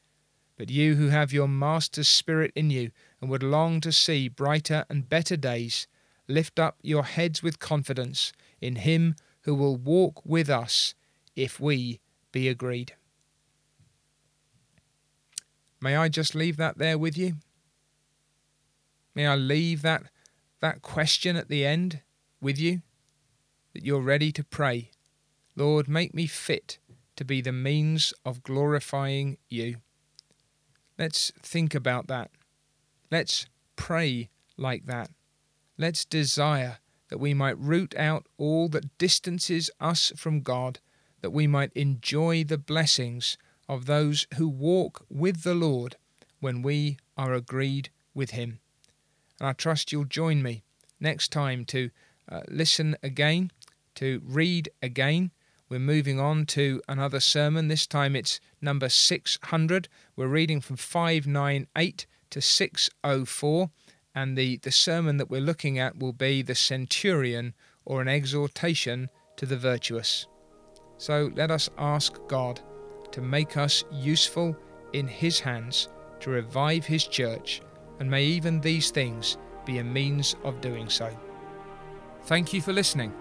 But 0.58 0.68
you 0.68 0.96
who 0.96 1.08
have 1.08 1.32
your 1.32 1.48
Master's 1.48 2.08
Spirit 2.08 2.52
in 2.54 2.70
you 2.70 2.90
and 3.20 3.30
would 3.30 3.42
long 3.42 3.80
to 3.80 3.92
see 3.92 4.28
brighter 4.28 4.84
and 4.90 5.08
better 5.08 5.36
days, 5.36 5.86
lift 6.28 6.58
up 6.58 6.76
your 6.82 7.04
heads 7.04 7.42
with 7.42 7.58
confidence 7.58 8.32
in 8.60 8.76
Him 8.76 9.14
who 9.42 9.54
will 9.54 9.76
walk 9.76 10.22
with 10.24 10.48
us 10.48 10.94
if 11.36 11.60
we 11.60 12.00
be 12.30 12.48
agreed. 12.48 12.94
May 15.80 15.96
I 15.96 16.08
just 16.08 16.34
leave 16.34 16.56
that 16.58 16.78
there 16.78 16.96
with 16.96 17.18
you? 17.18 17.34
May 19.14 19.26
I 19.26 19.36
leave 19.36 19.82
that, 19.82 20.04
that 20.60 20.80
question 20.80 21.36
at 21.36 21.48
the 21.48 21.66
end 21.66 22.00
with 22.40 22.58
you? 22.58 22.82
That 23.74 23.84
you're 23.84 24.00
ready 24.00 24.32
to 24.32 24.44
pray, 24.44 24.90
Lord, 25.56 25.88
make 25.88 26.14
me 26.14 26.26
fit 26.26 26.78
to 27.16 27.24
be 27.24 27.40
the 27.40 27.52
means 27.52 28.14
of 28.24 28.42
glorifying 28.42 29.38
you. 29.48 29.76
Let's 30.98 31.32
think 31.42 31.74
about 31.74 32.06
that. 32.06 32.30
Let's 33.10 33.46
pray 33.76 34.30
like 34.56 34.86
that. 34.86 35.10
Let's 35.76 36.04
desire 36.04 36.78
that 37.12 37.18
we 37.18 37.34
might 37.34 37.58
root 37.58 37.94
out 37.98 38.24
all 38.38 38.70
that 38.70 38.96
distances 38.96 39.70
us 39.78 40.14
from 40.16 40.40
God, 40.40 40.78
that 41.20 41.28
we 41.28 41.46
might 41.46 41.70
enjoy 41.74 42.42
the 42.42 42.56
blessings 42.56 43.36
of 43.68 43.84
those 43.84 44.26
who 44.36 44.48
walk 44.48 45.04
with 45.10 45.42
the 45.42 45.52
Lord 45.54 45.96
when 46.40 46.62
we 46.62 46.96
are 47.18 47.34
agreed 47.34 47.90
with 48.14 48.30
Him. 48.30 48.60
And 49.38 49.46
I 49.46 49.52
trust 49.52 49.92
you'll 49.92 50.06
join 50.06 50.42
me 50.42 50.62
next 51.00 51.30
time 51.30 51.66
to 51.66 51.90
uh, 52.30 52.40
listen 52.48 52.96
again, 53.02 53.50
to 53.96 54.22
read 54.24 54.70
again. 54.80 55.32
We're 55.68 55.80
moving 55.80 56.18
on 56.18 56.46
to 56.46 56.80
another 56.88 57.20
sermon. 57.20 57.68
This 57.68 57.86
time 57.86 58.16
it's 58.16 58.40
number 58.62 58.88
600. 58.88 59.86
We're 60.16 60.28
reading 60.28 60.62
from 60.62 60.76
598 60.76 62.06
to 62.30 62.40
604. 62.40 63.70
And 64.14 64.36
the, 64.36 64.58
the 64.58 64.70
sermon 64.70 65.16
that 65.16 65.30
we're 65.30 65.40
looking 65.40 65.78
at 65.78 65.98
will 65.98 66.12
be 66.12 66.42
the 66.42 66.54
centurion 66.54 67.54
or 67.84 68.02
an 68.02 68.08
exhortation 68.08 69.08
to 69.36 69.46
the 69.46 69.56
virtuous. 69.56 70.26
So 70.98 71.30
let 71.34 71.50
us 71.50 71.70
ask 71.78 72.18
God 72.28 72.60
to 73.10 73.20
make 73.20 73.56
us 73.56 73.84
useful 73.90 74.56
in 74.92 75.06
His 75.08 75.40
hands 75.40 75.88
to 76.20 76.30
revive 76.30 76.84
His 76.84 77.06
church, 77.06 77.62
and 77.98 78.10
may 78.10 78.24
even 78.24 78.60
these 78.60 78.90
things 78.90 79.36
be 79.66 79.78
a 79.78 79.84
means 79.84 80.36
of 80.44 80.60
doing 80.60 80.88
so. 80.88 81.10
Thank 82.24 82.52
you 82.52 82.60
for 82.60 82.72
listening. 82.72 83.12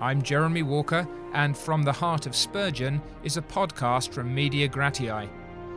I'm 0.00 0.22
Jeremy 0.22 0.62
Walker, 0.62 1.06
and 1.32 1.56
From 1.56 1.82
the 1.82 1.92
Heart 1.92 2.26
of 2.26 2.36
Spurgeon 2.36 3.00
is 3.22 3.36
a 3.36 3.42
podcast 3.42 4.12
from 4.12 4.34
Media 4.34 4.68
Gratiae. 4.68 5.28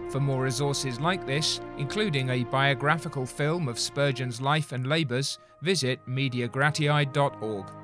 For 0.10 0.20
more 0.20 0.44
resources 0.44 1.00
like 1.00 1.26
this, 1.26 1.60
including 1.78 2.30
a 2.30 2.44
biographical 2.44 3.26
film 3.26 3.68
of 3.68 3.80
Spurgeon's 3.80 4.40
life 4.42 4.72
and 4.72 4.88
labours, 4.88 5.40
visit 5.62 6.00
mediagratiae.org. 6.08 7.83